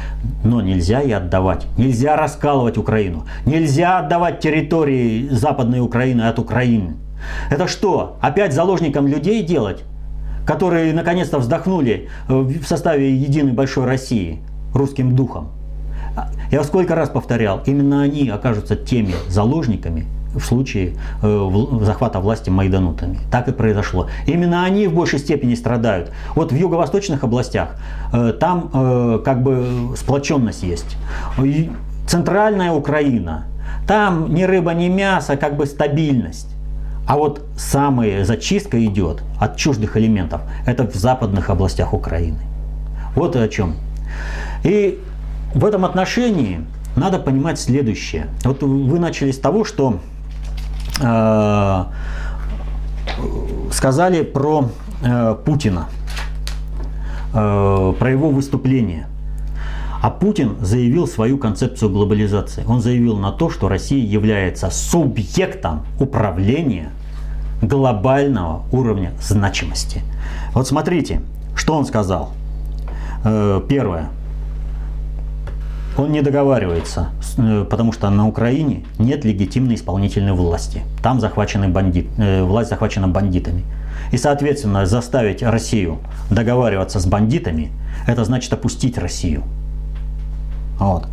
[0.44, 1.68] но нельзя и отдавать.
[1.78, 3.26] Нельзя раскалывать Украину.
[3.46, 6.96] Нельзя отдавать территории Западной Украины от Украины.
[7.52, 9.84] Это что, опять заложником людей делать?
[10.46, 14.40] которые наконец-то вздохнули э, в составе единой большой России
[14.74, 15.50] русским духом.
[16.52, 21.50] Я сколько раз повторял, именно они окажутся теми заложниками, в случае э,
[21.82, 23.20] захвата власти майданутами.
[23.32, 24.08] Так и произошло.
[24.28, 26.12] Именно они в большей степени страдают.
[26.36, 27.76] Вот в юго-восточных областях
[28.14, 30.98] э, там э, как бы сплоченность есть.
[32.08, 33.46] Центральная Украина,
[33.88, 36.50] там ни рыба, ни мясо, как бы стабильность.
[37.08, 40.42] А вот самая зачистка идет от чуждых элементов.
[40.66, 42.40] Это в западных областях Украины.
[43.16, 43.76] Вот о чем.
[44.64, 45.00] И
[45.54, 46.62] в этом отношении
[46.96, 48.28] надо понимать следующее.
[48.44, 50.00] Вот вы начали с того, что
[53.72, 54.70] сказали про
[55.02, 55.88] э, Путина,
[57.34, 59.08] э, про его выступление.
[60.02, 62.64] А Путин заявил свою концепцию глобализации.
[62.68, 66.90] Он заявил на то, что Россия является субъектом управления
[67.62, 70.02] глобального уровня значимости.
[70.54, 71.22] Вот смотрите,
[71.56, 72.32] что он сказал.
[73.24, 74.10] Первое
[75.98, 80.82] он не договаривается, э, потому что на Украине нет легитимной исполнительной власти.
[81.04, 83.64] Там захвачены бандит, э, власть захвачена бандитами.
[84.12, 87.72] И, соответственно, заставить Россию договариваться с бандитами,
[88.08, 89.44] это значит опустить Россию.
[90.80, 91.08] Вот.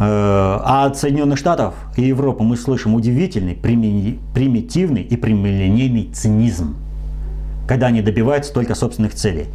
[0.00, 6.76] Э, а от Соединенных Штатов и Европы мы слышим удивительный, примитивный и прямолинейный цинизм,
[7.66, 9.46] когда они добиваются только собственных целей.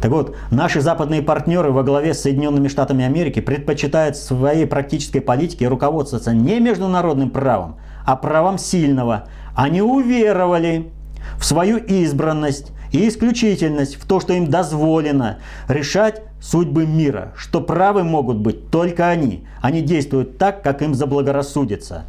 [0.00, 5.20] Так вот, наши западные партнеры во главе с Соединенными Штатами Америки предпочитают в своей практической
[5.20, 7.76] политике руководствоваться не международным правом,
[8.06, 9.24] а правом сильного.
[9.56, 10.90] Они уверовали
[11.36, 18.04] в свою избранность и исключительность, в то, что им дозволено решать судьбы мира, что правы
[18.04, 19.44] могут быть только они.
[19.60, 22.04] Они действуют так, как им заблагорассудится.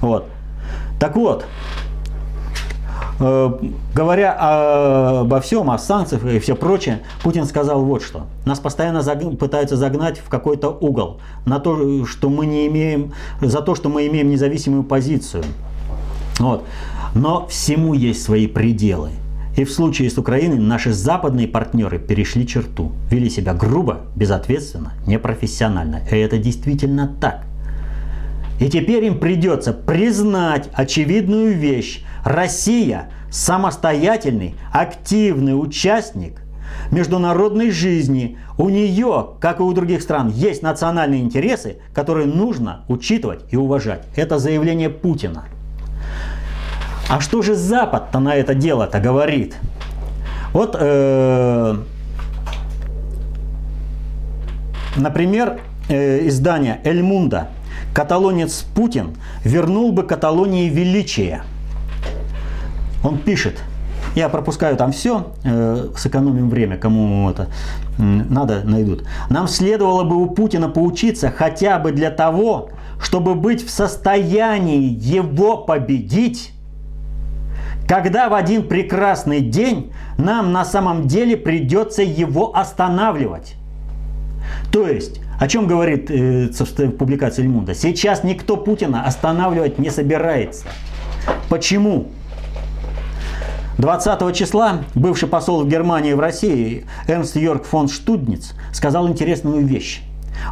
[0.00, 0.26] Вот.
[1.00, 1.46] Так вот,
[3.94, 8.26] говоря обо всем, о санкциях и все прочее, Путин сказал вот что.
[8.44, 9.20] Нас постоянно заг...
[9.38, 14.06] пытаются загнать в какой-то угол на то, что мы не имеем, за то, что мы
[14.06, 15.44] имеем независимую позицию.
[16.38, 16.64] Вот.
[17.14, 19.10] Но всему есть свои пределы.
[19.56, 26.00] И в случае с Украиной наши западные партнеры перешли черту, вели себя грубо, безответственно, непрофессионально.
[26.10, 27.44] И это действительно так.
[28.60, 32.04] И теперь им придется признать очевидную вещь.
[32.24, 36.42] Россия самостоятельный, активный участник
[36.90, 38.38] международной жизни.
[38.58, 44.04] У нее, как и у других стран, есть национальные интересы, которые нужно учитывать и уважать.
[44.14, 45.44] Это заявление Путина.
[47.08, 49.56] А что же Запад-то на это дело-то говорит?
[50.52, 51.76] Вот, э,
[54.96, 57.48] например, э, издание «Эль Мунда»
[57.94, 61.42] Каталонец Путин вернул бы Каталонии величие.
[63.04, 63.62] Он пишет,
[64.14, 67.48] я пропускаю там все, э, сэкономим время, кому это
[67.98, 69.04] э, надо, найдут.
[69.30, 72.70] Нам следовало бы у Путина поучиться хотя бы для того,
[73.00, 76.52] чтобы быть в состоянии его победить,
[77.88, 83.56] когда в один прекрасный день нам на самом деле придется его останавливать.
[84.70, 86.48] То есть, о чем говорит э,
[86.98, 87.74] публикация Эльмунда?
[87.74, 90.66] Сейчас никто Путина останавливать не собирается.
[91.48, 92.08] Почему?
[93.78, 100.02] 20 числа бывший посол в Германии в России Эрнст Йорк фон Штудниц сказал интересную вещь.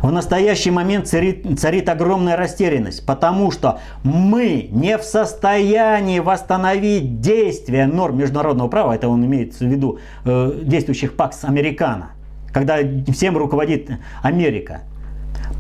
[0.03, 7.87] В настоящий момент царит, царит огромная растерянность, потому что мы не в состоянии восстановить действия
[7.87, 12.11] норм международного права, это он имеет в виду э, действующих ПАКС Американо,
[12.53, 12.79] когда
[13.13, 13.91] всем руководит
[14.23, 14.83] Америка.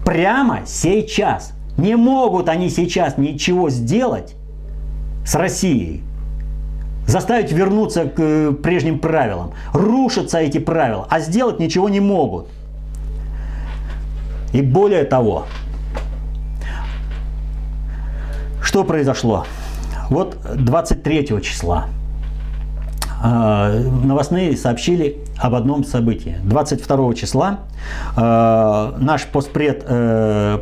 [0.04, 1.52] Прямо сейчас.
[1.76, 4.34] Не могут они сейчас ничего сделать
[5.24, 6.02] с Россией,
[7.06, 9.52] заставить вернуться к э, прежним правилам.
[9.72, 12.48] Рушатся эти правила, а сделать ничего не могут.
[14.52, 15.46] И более того,
[18.62, 19.46] что произошло?
[20.10, 21.88] Вот 23 числа
[23.22, 26.36] э, новостные сообщили об одном событии.
[26.44, 27.60] 22 числа
[28.16, 30.58] э, наш постпред э,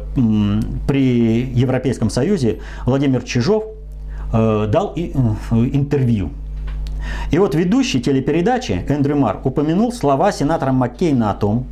[0.86, 3.64] при Европейском Союзе Владимир Чижов
[4.32, 6.30] э, дал и, э, интервью.
[7.30, 11.66] И вот ведущий телепередачи Эндрю Мар упомянул слова сенатора Маккейна о том,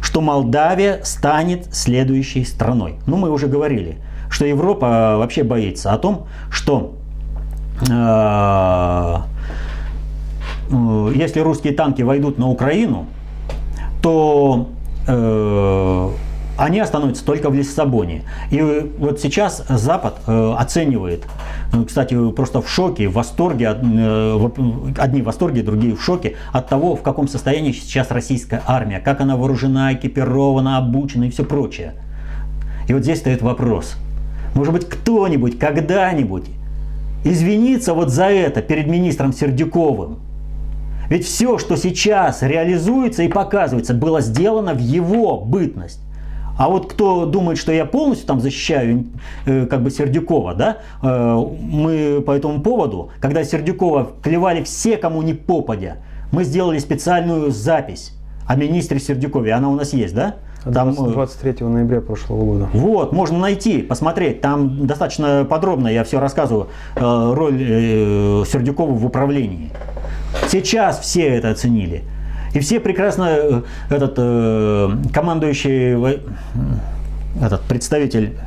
[0.00, 2.96] что Молдавия станет следующей страной.
[3.06, 3.98] Ну, мы уже говорили,
[4.30, 6.94] что Европа вообще боится о том, что
[7.82, 9.35] э, э,
[11.14, 13.06] если русские танки войдут на Украину,
[14.02, 14.68] то
[15.06, 16.10] э,
[16.58, 18.22] они остановятся только в Лиссабоне.
[18.50, 21.24] И вот сейчас Запад э, оценивает,
[21.72, 24.48] ну, кстати, просто в шоке, в восторге, э,
[24.98, 29.20] одни в восторге, другие в шоке от того, в каком состоянии сейчас российская армия, как
[29.20, 31.94] она вооружена, экипирована, обучена и все прочее.
[32.88, 33.96] И вот здесь стоит вопрос.
[34.54, 36.46] Может быть, кто-нибудь когда-нибудь
[37.24, 40.20] извинится вот за это перед министром Сердюковым?
[41.08, 46.00] Ведь все, что сейчас реализуется и показывается, было сделано в его бытность.
[46.58, 49.04] А вот кто думает, что я полностью там защищаю
[49.44, 55.20] э, как бы Сердюкова, да, э, мы по этому поводу, когда Сердюкова клевали все, кому
[55.20, 55.98] не попадя,
[56.32, 58.12] мы сделали специальную запись
[58.46, 59.52] о министре Сердюкове.
[59.52, 60.36] Она у нас есть, да?
[60.72, 62.68] Там, 23 э, ноября прошлого года.
[62.72, 64.40] Вот, можно найти, посмотреть.
[64.40, 69.70] Там достаточно подробно я все рассказываю э, роль э, Сердюкова в управлении.
[70.48, 72.04] Сейчас все это оценили.
[72.56, 76.22] И все прекрасно, э, этот э, командующий,
[77.38, 78.38] этот представитель,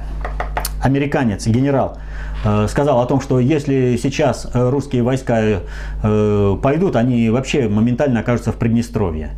[0.82, 2.00] американец, генерал,
[2.44, 5.62] э, сказал о том, что если сейчас русские войска
[6.02, 9.32] пойдут, они вообще моментально окажутся в Приднестровье.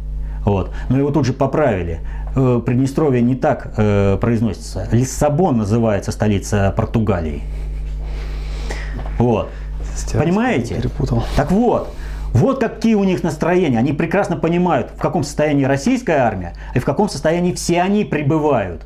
[0.45, 0.71] Вот.
[0.89, 1.99] Но его тут же поправили.
[2.33, 4.87] Приднестровье не так произносится.
[4.91, 7.43] Лиссабон называется столица Португалии.
[9.19, 9.49] Вот.
[10.13, 10.75] Понимаете?
[10.75, 11.23] Перепутал.
[11.35, 11.93] Так вот,
[12.33, 13.77] вот какие у них настроения.
[13.77, 18.83] Они прекрасно понимают, в каком состоянии российская армия и в каком состоянии все они пребывают.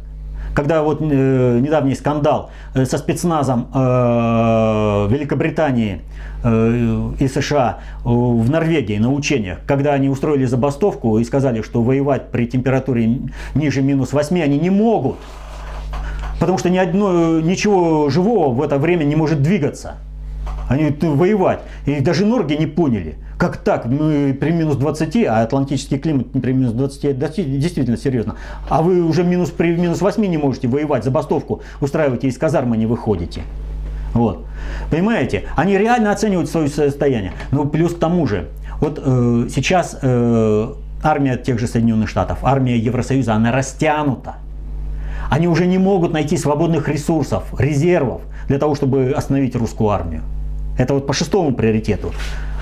[0.55, 6.01] Когда вот э, недавний скандал э, со спецназом э, Великобритании
[6.43, 11.83] э, и США э, в Норвегии на учениях, когда они устроили забастовку и сказали, что
[11.83, 13.19] воевать при температуре
[13.53, 15.17] ниже минус 8 они не могут,
[16.39, 19.95] потому что ни одно, ничего живого в это время не может двигаться.
[20.69, 21.59] Они воевать.
[21.85, 23.17] И даже норги не поняли.
[23.38, 23.86] Как так?
[23.86, 27.19] Мы при минус 20, а атлантический климат при минус 20
[27.59, 28.36] действительно серьезно.
[28.69, 32.86] А вы уже минус, при минус 8 не можете воевать, забастовку устраиваете, из казармы не
[32.86, 33.41] выходите.
[34.13, 34.45] Вот.
[34.89, 35.43] Понимаете?
[35.57, 37.33] Они реально оценивают свое состояние.
[37.51, 38.47] Ну, плюс к тому же,
[38.79, 40.73] вот э, сейчас э,
[41.03, 44.36] армия тех же Соединенных Штатов, армия Евросоюза, она растянута.
[45.29, 50.21] Они уже не могут найти свободных ресурсов, резервов для того, чтобы остановить русскую армию.
[50.77, 52.13] Это вот по шестому приоритету.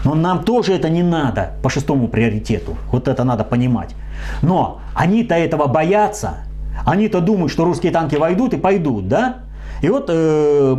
[0.03, 2.77] Но нам тоже это не надо по шестому приоритету.
[2.91, 3.95] Вот это надо понимать.
[4.41, 6.45] Но они-то этого боятся.
[6.85, 9.43] Они-то думают, что русские танки войдут и пойдут, да?
[9.81, 10.77] И вот э,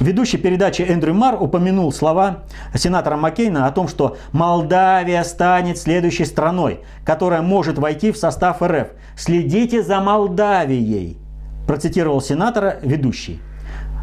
[0.00, 2.44] ведущий передачи Эндрю Мар упомянул слова
[2.74, 8.88] сенатора Маккейна о том, что Молдавия станет следующей страной, которая может войти в состав РФ.
[9.14, 11.18] Следите за Молдавией,
[11.66, 13.40] процитировал сенатора ведущий.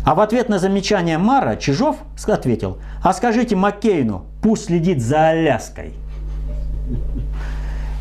[0.05, 1.97] А в ответ на замечание Мара Чижов
[2.27, 5.93] ответил, а скажите Маккейну, пусть следит за Аляской.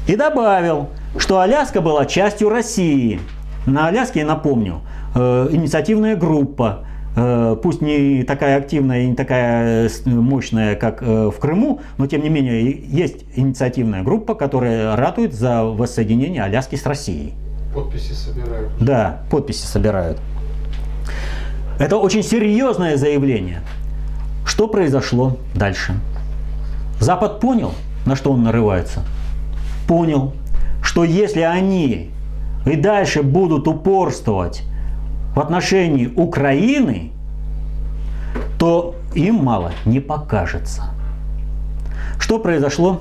[0.09, 3.21] И добавил, что Аляска была частью России.
[3.65, 4.81] На Аляске, напомню,
[5.15, 11.39] э, инициативная группа, э, пусть не такая активная и не такая мощная, как э, в
[11.39, 17.35] Крыму, но тем не менее есть инициативная группа, которая ратует за воссоединение Аляски с Россией.
[17.73, 18.71] Подписи собирают.
[18.81, 20.21] Да, подписи собирают.
[21.79, 23.61] Это очень серьезное заявление.
[24.45, 25.95] Что произошло дальше?
[27.03, 27.75] Запад понял,
[28.07, 29.01] на что он нарывается.
[29.89, 30.35] Понял,
[30.85, 32.11] что если они
[32.65, 34.63] и дальше будут упорствовать
[35.35, 37.11] в отношении Украины,
[38.57, 40.91] то им мало не покажется.
[42.21, 43.01] Что произошло?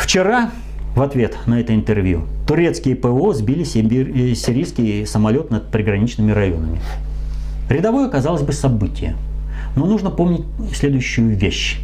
[0.00, 0.52] Вчера
[0.96, 6.80] в ответ на это интервью турецкие ПВО сбили э, сирийский самолет над приграничными районами.
[7.68, 9.16] Рядовое, казалось бы, событие.
[9.76, 11.80] Но нужно помнить следующую вещь,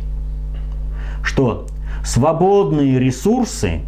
[1.23, 1.67] что
[2.05, 3.81] свободные ресурсы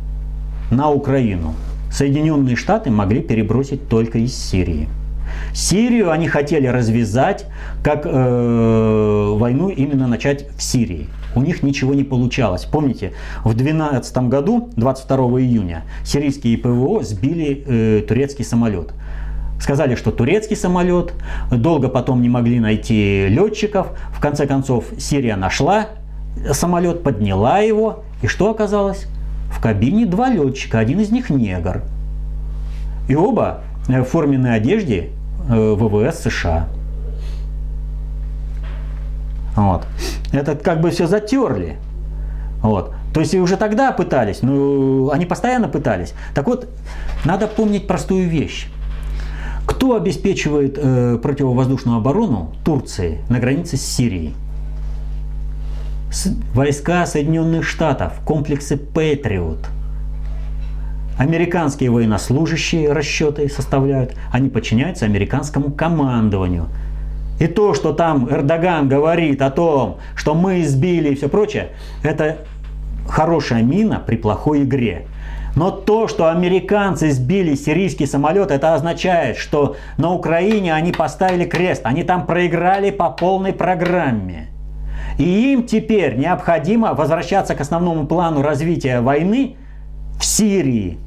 [0.71, 1.55] на Украину
[1.91, 4.89] Соединенные Штаты могли перебросить только из Сирии.
[5.55, 7.47] Сирию они хотели развязать,
[7.83, 11.09] как э, войну именно начать в Сирии.
[11.35, 12.65] У них ничего не получалось.
[12.65, 13.13] Помните,
[13.45, 18.93] в 2012 году, 22 июня, сирийские ПВО сбили э, турецкий самолет.
[19.63, 21.15] Сказали, что турецкий самолет,
[21.53, 23.97] долго потом не могли найти летчиков.
[24.13, 25.87] В конце концов, Сирия нашла
[26.51, 28.03] самолет, подняла его.
[28.23, 29.07] И что оказалось?
[29.53, 31.83] В кабине два летчика, один из них негр.
[33.07, 35.11] И оба в форменной одежде
[35.49, 36.69] э, ВВС США.
[39.55, 39.87] Вот.
[40.33, 41.77] Это как бы все затерли.
[42.63, 42.95] Вот.
[43.15, 46.15] То есть и уже тогда пытались, но они постоянно пытались.
[46.35, 46.69] Так вот,
[47.25, 48.69] надо помнить простую вещь.
[49.67, 54.35] Кто обеспечивает э, противовоздушную оборону Турции на границе с Сирией?
[56.11, 59.67] С, войска Соединенных Штатов, комплексы Патриот.
[61.19, 66.69] Американские военнослужащие расчеты составляют, они подчиняются американскому командованию.
[67.39, 71.71] И то, что там Эрдоган говорит о том, что мы избили и все прочее,
[72.03, 72.39] это
[73.09, 75.07] хорошая мина при плохой игре.
[75.55, 81.83] Но то, что американцы сбили сирийский самолет, это означает, что на Украине они поставили крест.
[81.85, 84.49] Они там проиграли по полной программе.
[85.19, 89.57] И им теперь необходимо возвращаться к основному плану развития войны
[90.19, 90.99] в Сирии.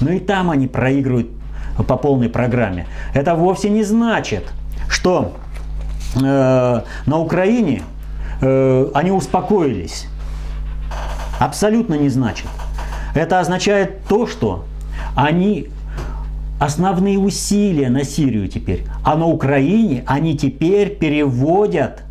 [0.00, 1.28] Но и там они проигрывают
[1.86, 2.86] по полной программе.
[3.14, 4.44] Это вовсе не значит,
[4.88, 5.34] что
[6.16, 6.20] э,
[7.06, 7.82] на Украине
[8.40, 10.06] э, они успокоились.
[11.38, 12.46] Абсолютно не значит.
[13.14, 14.64] Это означает то, что
[15.14, 15.68] они
[16.58, 22.02] основные усилия на Сирию теперь, а на Украине они теперь переводят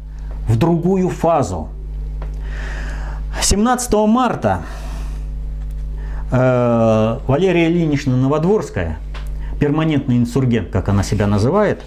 [0.48, 1.70] в другую фазу.
[3.42, 4.62] 17 марта
[6.32, 8.98] э, Валерия Ильинична Новодворская,
[9.60, 11.82] перманентный инсургент, как она себя называет,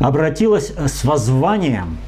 [0.00, 1.98] обратилась с воззванием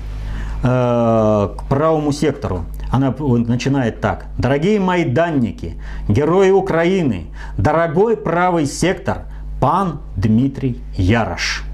[0.62, 4.26] э, к правому сектору она начинает так.
[4.38, 5.74] Дорогие майданники,
[6.08, 9.24] герои Украины, дорогой правый сектор,
[9.60, 11.64] пан Дмитрий Ярош.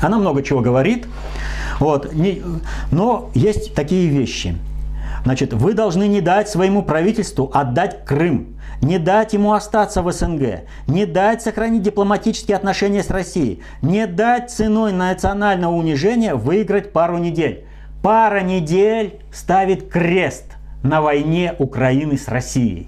[0.00, 1.06] Она много чего говорит,
[1.80, 2.42] вот, не,
[2.90, 4.56] но есть такие вещи.
[5.24, 10.60] Значит, вы должны не дать своему правительству отдать Крым, не дать ему остаться в СНГ,
[10.86, 17.65] не дать сохранить дипломатические отношения с Россией, не дать ценой национального унижения выиграть пару недель
[18.06, 20.44] пара недель ставит крест
[20.84, 22.86] на войне Украины с Россией.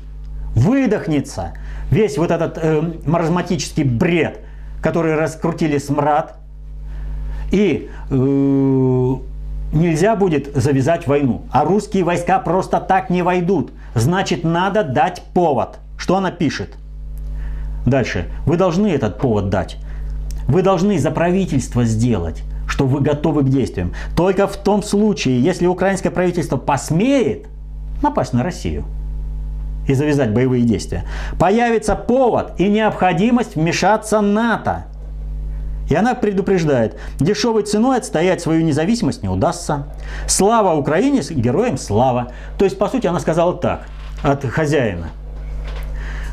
[0.54, 1.54] Выдохнется
[1.90, 4.38] весь вот этот э, маразматический бред,
[4.80, 6.36] который раскрутили смрад,
[7.50, 8.14] и э,
[9.72, 11.42] нельзя будет завязать войну.
[11.50, 13.72] А русские войска просто так не войдут.
[13.96, 15.80] Значит, надо дать повод.
[15.96, 16.76] Что она пишет?
[17.84, 18.26] Дальше.
[18.46, 19.78] Вы должны этот повод дать.
[20.46, 22.44] Вы должны за правительство сделать
[22.78, 23.92] что вы готовы к действиям.
[24.16, 27.48] Только в том случае, если украинское правительство посмеет
[28.02, 28.84] напасть на Россию
[29.88, 31.02] и завязать боевые действия,
[31.40, 34.84] появится повод и необходимость вмешаться НАТО.
[35.90, 39.88] И она предупреждает, дешевой ценой отстоять свою независимость не удастся.
[40.28, 42.30] Слава Украине, героям слава.
[42.58, 43.88] То есть, по сути, она сказала так
[44.22, 45.08] от хозяина.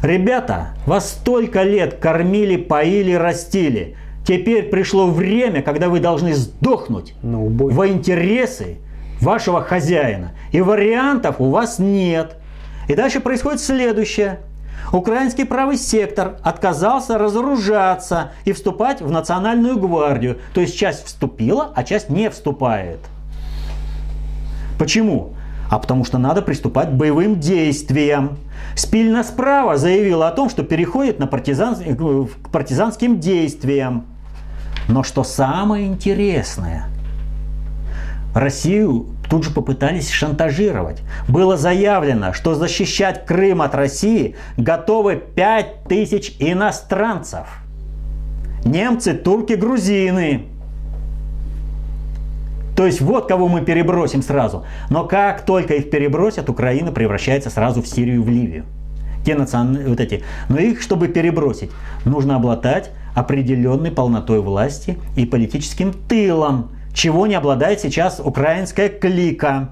[0.04, 3.98] Ребята, вас столько лет кормили, поили, растили.
[4.26, 8.78] Теперь пришло время, когда вы должны сдохнуть во интересы
[9.22, 10.32] вашего хозяина.
[10.52, 12.38] И вариантов у вас нет.
[12.88, 14.40] И дальше происходит следующее.
[14.92, 20.40] Украинский правый сектор отказался разоружаться и вступать в национальную гвардию.
[20.54, 23.00] То есть часть вступила, а часть не вступает.
[24.80, 25.34] Почему?
[25.70, 28.38] А потому что надо приступать к боевым действиям.
[28.76, 31.76] Спильно справа заявила о том, что переходит на партизан...
[31.76, 34.06] к партизанским действиям.
[34.88, 36.88] Но что самое интересное,
[38.34, 41.02] Россию тут же попытались шантажировать.
[41.28, 47.48] Было заявлено, что защищать Крым от России готовы 5000 иностранцев.
[48.64, 50.48] Немцы, турки, грузины.
[52.76, 54.66] То есть вот кого мы перебросим сразу.
[54.90, 58.66] Но как только их перебросят, Украина превращается сразу в Сирию, в Ливию.
[59.26, 60.24] те национальные, вот эти.
[60.50, 61.72] Но их, чтобы перебросить,
[62.04, 69.70] нужно обладать определенной полнотой власти и политическим тылом, чего не обладает сейчас украинская клика.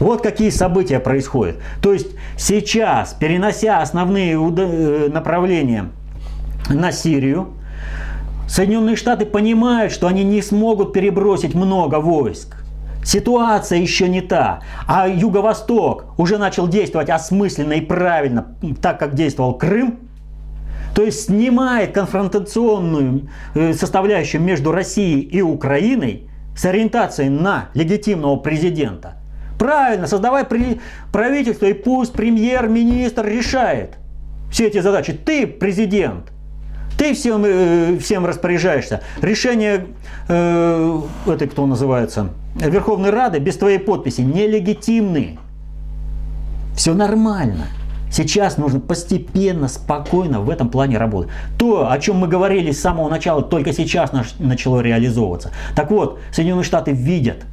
[0.00, 1.56] Вот какие события происходят.
[1.82, 2.08] То есть
[2.38, 5.90] сейчас, перенося основные э, направления
[6.68, 7.48] на Сирию,
[8.48, 12.56] Соединенные Штаты понимают, что они не смогут перебросить много войск.
[13.04, 14.60] Ситуация еще не та.
[14.86, 19.98] А Юго-Восток уже начал действовать осмысленно и правильно, так как действовал Крым.
[20.96, 29.16] То есть снимает конфронтационную э, составляющую между Россией и Украиной с ориентацией на легитимного президента.
[29.58, 30.46] Правильно, создавай
[31.12, 33.98] правительство и пусть премьер-министр решает
[34.50, 35.12] все эти задачи.
[35.12, 36.32] Ты президент.
[36.96, 39.02] Ты всем, э, всем распоряжаешься.
[39.20, 39.88] Решение,
[40.28, 45.38] э, это кто называется, Верховной Рады без твоей подписи нелегитимны.
[46.74, 47.66] Все нормально.
[48.16, 51.30] Сейчас нужно постепенно, спокойно в этом плане работать.
[51.58, 55.50] То, о чем мы говорили с самого начала, только сейчас начало реализовываться.
[55.74, 57.44] Так вот, Соединенные Штаты видят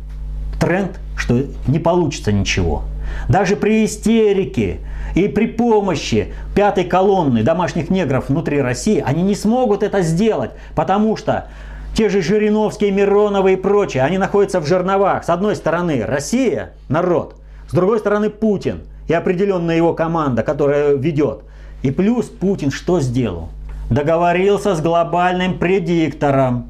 [0.61, 2.83] тренд, что не получится ничего.
[3.27, 4.79] Даже при истерике
[5.15, 11.17] и при помощи пятой колонны домашних негров внутри России они не смогут это сделать, потому
[11.17, 11.49] что
[11.93, 15.25] те же Жириновские, Мироновы и прочие, они находятся в жерновах.
[15.25, 17.35] С одной стороны Россия, народ,
[17.67, 21.43] с другой стороны Путин и определенная его команда, которая ведет.
[21.81, 23.49] И плюс Путин что сделал?
[23.89, 26.67] Договорился с глобальным предиктором.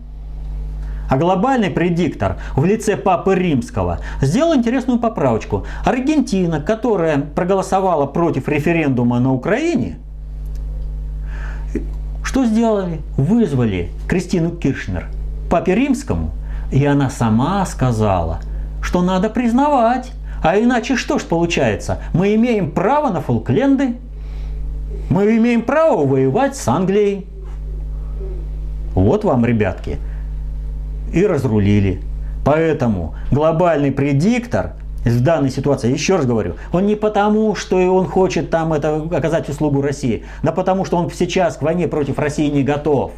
[1.10, 5.66] А глобальный предиктор в лице Папы Римского сделал интересную поправочку.
[5.86, 9.98] Аргентина, которая проголосовала против референдума на Украине,
[12.24, 13.02] что сделали?
[13.16, 15.08] Вызвали Кристину Киршнер
[15.52, 16.32] Папе Римскому,
[16.72, 18.40] и она сама сказала,
[18.82, 20.12] что надо признавать.
[20.44, 22.00] А иначе что ж получается?
[22.14, 23.96] Мы имеем право на Фолкленды,
[25.10, 27.26] мы имеем право воевать с Англией.
[28.94, 29.98] Вот вам, ребятки,
[31.14, 32.02] и разрулили.
[32.44, 34.74] Поэтому глобальный предиктор
[35.06, 39.48] в данной ситуации, еще раз говорю, он не потому, что он хочет там это, оказать
[39.48, 43.14] услугу России, да потому, что он сейчас к войне против России не готов.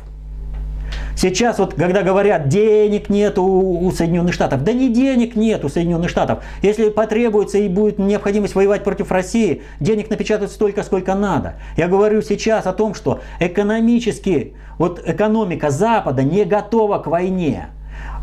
[1.15, 5.69] Сейчас вот, когда говорят, денег нет у, у Соединенных Штатов, да не денег нет у
[5.69, 6.43] Соединенных Штатов.
[6.61, 11.55] Если потребуется и будет необходимость воевать против России, денег напечатают столько, сколько надо.
[11.77, 17.67] Я говорю сейчас о том, что экономически, вот экономика Запада не готова к войне.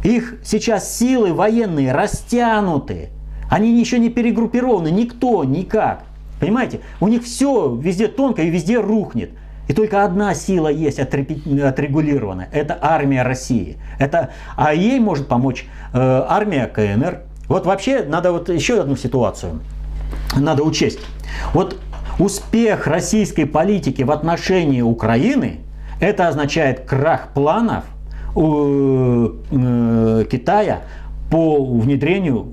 [0.05, 3.09] Их сейчас силы военные растянуты.
[3.51, 6.05] Они еще не перегруппированы, никто, никак.
[6.41, 6.81] Понимаете?
[7.01, 9.31] У них все везде тонко и везде рухнет.
[9.73, 12.51] И только одна сила есть отрегулированная.
[12.53, 13.79] Это армия России.
[13.99, 17.23] Это, а ей может помочь э, армия КНР.
[17.49, 19.61] Вот вообще надо вот еще одну ситуацию.
[20.37, 20.99] Надо учесть.
[21.55, 21.79] Вот
[22.19, 25.61] успех российской политики в отношении Украины,
[26.01, 27.85] это означает крах планов
[28.35, 30.81] Э, Китая
[31.31, 32.47] по внедрению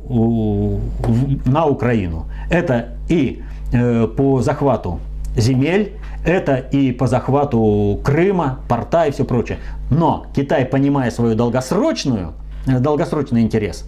[1.46, 2.26] на Украину.
[2.50, 3.41] Это и
[3.72, 5.00] э, по захвату
[5.38, 5.94] земель,
[6.26, 9.60] это и по захвату Крыма, порта и все прочее.
[9.90, 12.34] Но Китай, понимая свою долгосрочную,
[12.68, 13.86] э, долгосрочный интерес,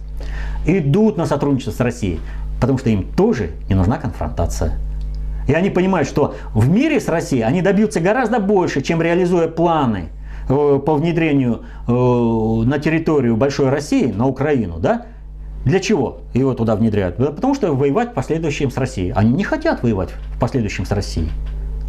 [0.66, 2.20] идут на сотрудничество с Россией,
[2.60, 4.78] потому что им тоже не нужна конфронтация.
[5.48, 10.10] И они понимают, что в мире с Россией они добьются гораздо больше, чем реализуя планы–
[10.48, 15.06] Э, по внедрению э, на территорию Большой России, на Украину, да?
[15.64, 17.16] Для чего его туда внедряют?
[17.16, 19.12] Потому что воевать в последующем с Россией.
[19.12, 21.30] Они не хотят воевать в последующем с Россией.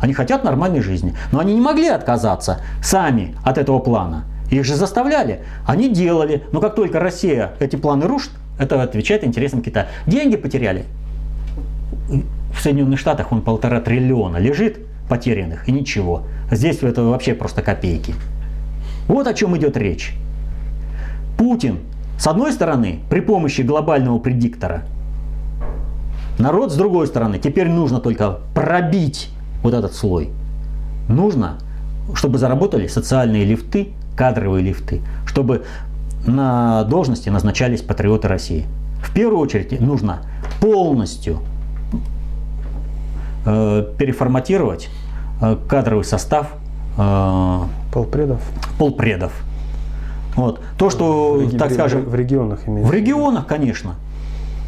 [0.03, 1.15] Они хотят нормальной жизни.
[1.31, 4.25] Но они не могли отказаться сами от этого плана.
[4.51, 5.45] Их же заставляли.
[5.65, 6.43] Они делали.
[6.51, 9.87] Но как только Россия эти планы рушит, это отвечает интересам Китая.
[10.05, 10.83] Деньги потеряли.
[12.53, 16.23] В Соединенных Штатах он полтора триллиона лежит потерянных и ничего.
[16.51, 18.13] Здесь это вообще просто копейки.
[19.07, 20.15] Вот о чем идет речь.
[21.37, 21.79] Путин,
[22.19, 24.83] с одной стороны, при помощи глобального предиктора,
[26.37, 29.29] народ с другой стороны, теперь нужно только пробить
[29.63, 30.29] вот этот слой.
[31.07, 31.57] Нужно,
[32.13, 35.63] чтобы заработали социальные лифты, кадровые лифты, чтобы
[36.25, 38.65] на должности назначались патриоты России.
[39.01, 40.19] В первую очередь нужно
[40.61, 41.39] полностью
[43.45, 44.89] э, переформатировать
[45.41, 46.47] э, кадровый состав
[46.97, 47.59] э,
[47.91, 48.41] Полпредов?
[48.79, 49.33] Полпредов.
[50.35, 50.61] Вот.
[50.77, 52.05] То, что, в, так скажем...
[52.05, 52.91] В регионах имеется?
[52.91, 53.95] В регионах, конечно.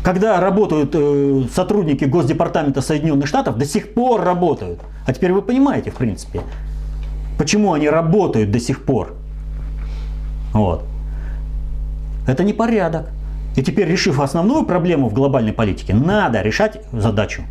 [0.06, 4.80] Когда работают э, сотрудники Госдепартамента Соединенных Штатов, до сих пор работают.
[5.08, 6.42] А теперь вы понимаете, в принципе,
[7.40, 9.16] почему они работают до сих пор.
[10.54, 10.84] Вот.
[12.28, 13.10] Это не порядок.
[13.56, 17.42] И теперь, решив основную проблему в глобальной политике, надо решать задачу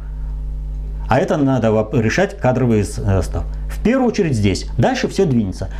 [1.09, 3.43] А это надо решать кадровый состав.
[3.69, 4.69] В первую очередь здесь.
[4.79, 5.71] Дальше все двинется.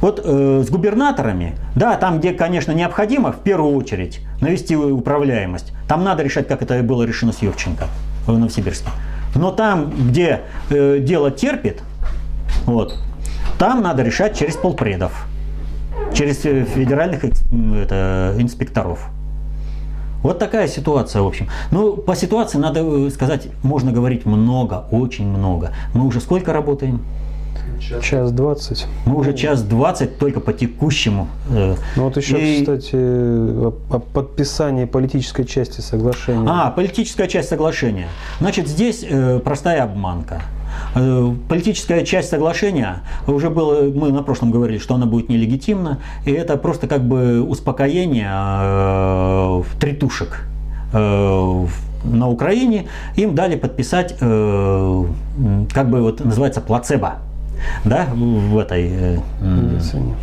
[0.00, 6.04] Вот э, с губернаторами, да, там, где, конечно, необходимо, в первую очередь, навести управляемость, там
[6.04, 7.86] надо решать, как это было решено с Юрченко
[8.26, 8.88] в Новосибирске.
[9.34, 11.82] Но там, где э, дело терпит,
[12.66, 12.98] вот,
[13.58, 15.26] там надо решать через полпредов,
[16.12, 19.08] через э, федеральных это, инспекторов.
[20.22, 21.48] Вот такая ситуация, в общем.
[21.70, 25.72] Ну, по ситуации надо э, сказать, можно говорить много, очень много.
[25.92, 27.02] Мы уже сколько работаем?
[28.02, 28.86] Час двадцать.
[29.04, 31.28] Мы уже час двадцать только по текущему.
[31.50, 32.60] Э, ну вот еще, и...
[32.60, 36.48] кстати, о, о подписании политической части соглашения.
[36.48, 38.08] А, политическая часть соглашения.
[38.40, 40.42] Значит, здесь э, простая обманка.
[40.94, 46.32] Э, политическая часть соглашения уже было, мы на прошлом говорили, что она будет нелегитимна, и
[46.32, 50.46] это просто как бы успокоение э, тритушек
[50.92, 51.66] э,
[52.04, 52.86] на Украине.
[53.16, 55.04] Им дали подписать, э,
[55.72, 57.16] как бы вот называется плацебо
[57.84, 60.14] да, в этой э, медицине.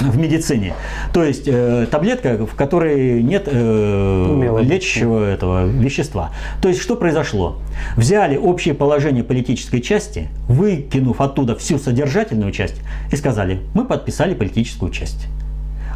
[0.00, 0.74] В медицине.
[1.12, 6.30] То есть э, таблетка, в которой нет э, лечащего этого вещества.
[6.62, 7.58] То есть что произошло?
[7.96, 12.76] Взяли общее положение политической части, выкинув оттуда всю содержательную часть,
[13.10, 15.26] и сказали, мы подписали политическую часть.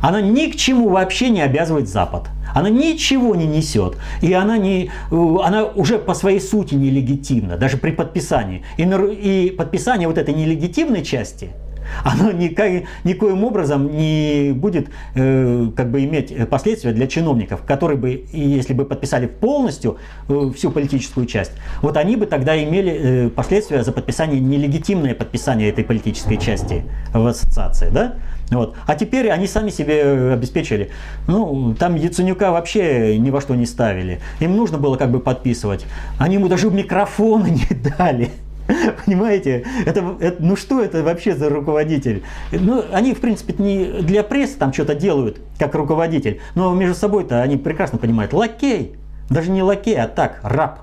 [0.02, 2.24] Она ни к чему вообще не обязывает Запад.
[2.54, 3.96] Она ничего не несет.
[4.20, 8.62] И она, не, э, она уже по своей сути нелегитимна, даже при подписании.
[8.76, 11.50] И, и подписание вот этой нелегитимной части,
[12.04, 18.24] оно никак, никоим образом не будет э, как бы иметь последствия для чиновников, которые бы,
[18.32, 19.98] если бы подписали полностью
[20.28, 25.68] э, всю политическую часть, вот они бы тогда имели э, последствия за подписание, нелегитимное подписание
[25.68, 27.90] этой политической части в ассоциации.
[27.90, 28.14] Да?
[28.50, 28.76] Вот.
[28.86, 30.90] А теперь они сами себе обеспечили.
[31.26, 34.20] Ну, там Яценюка вообще ни во что не ставили.
[34.40, 35.86] Им нужно было как бы подписывать.
[36.18, 37.66] Они ему даже микрофона не
[37.98, 38.30] дали.
[39.06, 39.64] Понимаете?
[39.86, 42.22] Это, это, ну что это вообще за руководитель?
[42.52, 46.40] Ну, они, в принципе, не для прессы там что-то делают, как руководитель.
[46.54, 48.32] Но между собой-то они прекрасно понимают.
[48.32, 48.94] Лакей.
[49.30, 50.80] Даже не лакей, а так, раб,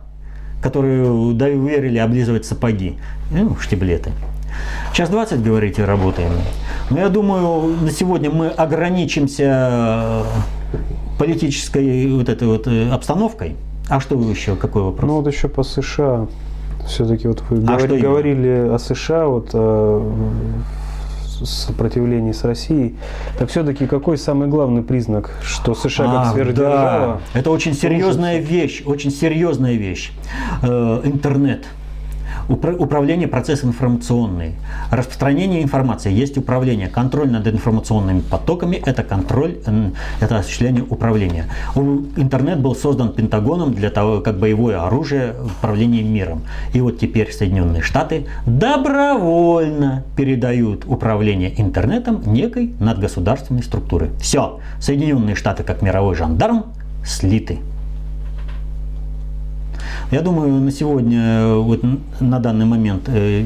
[0.61, 2.97] который доверили облизывать сапоги.
[3.31, 4.11] Ну, штиблеты.
[4.93, 6.31] Час 20, говорите, работаем.
[6.89, 10.23] Но я думаю, на сегодня мы ограничимся
[11.19, 13.55] политической вот этой вот э, обстановкой.
[13.89, 14.55] А что еще?
[14.55, 15.07] Какой вопрос?
[15.07, 16.27] Ну вот еще по США.
[16.89, 20.11] Все-таки вот вы а говорили, говорили о США, вот о
[21.45, 22.95] сопротивлении с Россией.
[23.37, 27.21] Так все-таки какой самый главный признак, что США а, как сверхдержава?
[27.33, 27.39] Да.
[27.39, 30.11] Это очень серьезная вещь, очень серьезная вещь.
[30.61, 31.65] Э, интернет–
[32.49, 34.55] Управление процессом информационный.
[34.91, 36.11] Распространение информации.
[36.11, 36.87] Есть управление.
[36.87, 39.59] Контроль над информационными потоками– это контроль,
[40.19, 41.45] это осуществление управления.
[41.75, 46.41] Интернет был создан Пентагоном для того, как боевое оружие управления миром.
[46.73, 54.09] И вот теперь Соединенные Штаты добровольно передают управление интернетом некой надгосударственной структуры.
[54.19, 54.59] Все.
[54.79, 56.65] Соединенные Штаты как мировой жандарм
[57.05, 57.59] слиты.
[60.11, 61.81] Я думаю, на сегодня, вот
[62.19, 63.45] на данный момент э,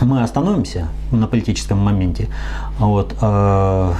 [0.00, 2.28] мы остановимся на политическом моменте.
[2.78, 3.94] Вот, а,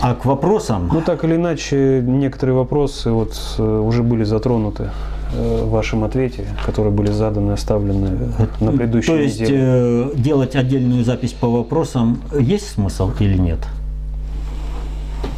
[0.00, 0.90] а к вопросам...
[0.92, 4.90] Ну, так или иначе, некоторые вопросы вот э, уже были затронуты
[5.32, 10.10] э, в вашем ответе, которые были заданы, оставлены на предыдущей То есть неделе.
[10.16, 13.60] делать отдельную запись по вопросам есть смысл или нет?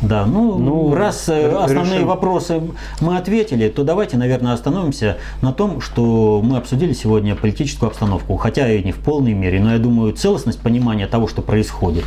[0.03, 2.09] Да, ну, ну раз э, основные решим.
[2.09, 2.61] вопросы
[3.01, 8.71] мы ответили, то давайте, наверное, остановимся на том, что мы обсудили сегодня политическую обстановку, хотя
[8.71, 12.05] и не в полной мере, но я думаю, целостность понимания того, что происходит,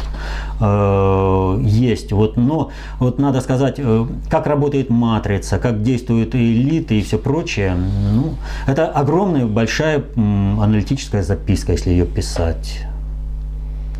[0.60, 2.12] э, есть.
[2.12, 7.76] Вот, но вот надо сказать, э, как работает матрица, как действуют элиты и все прочее.
[7.76, 8.36] Ну,
[8.68, 12.86] это огромная, большая аналитическая записка, если ее писать.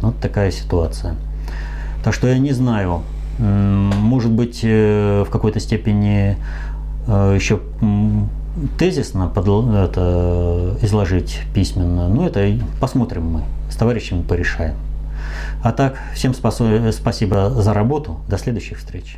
[0.02, 1.16] Вот такая ситуация.
[2.04, 3.02] Так что я не знаю,
[3.40, 6.38] может быть, э, в какой-то степени
[7.08, 7.62] э, еще
[8.78, 9.28] тезисно
[9.86, 12.10] это изложить письменно.
[12.10, 14.76] Ну, это посмотрим мы, с товарищами порешаем.
[15.64, 18.20] А так, всем спасибо за работу.
[18.28, 19.18] До следующих встреч.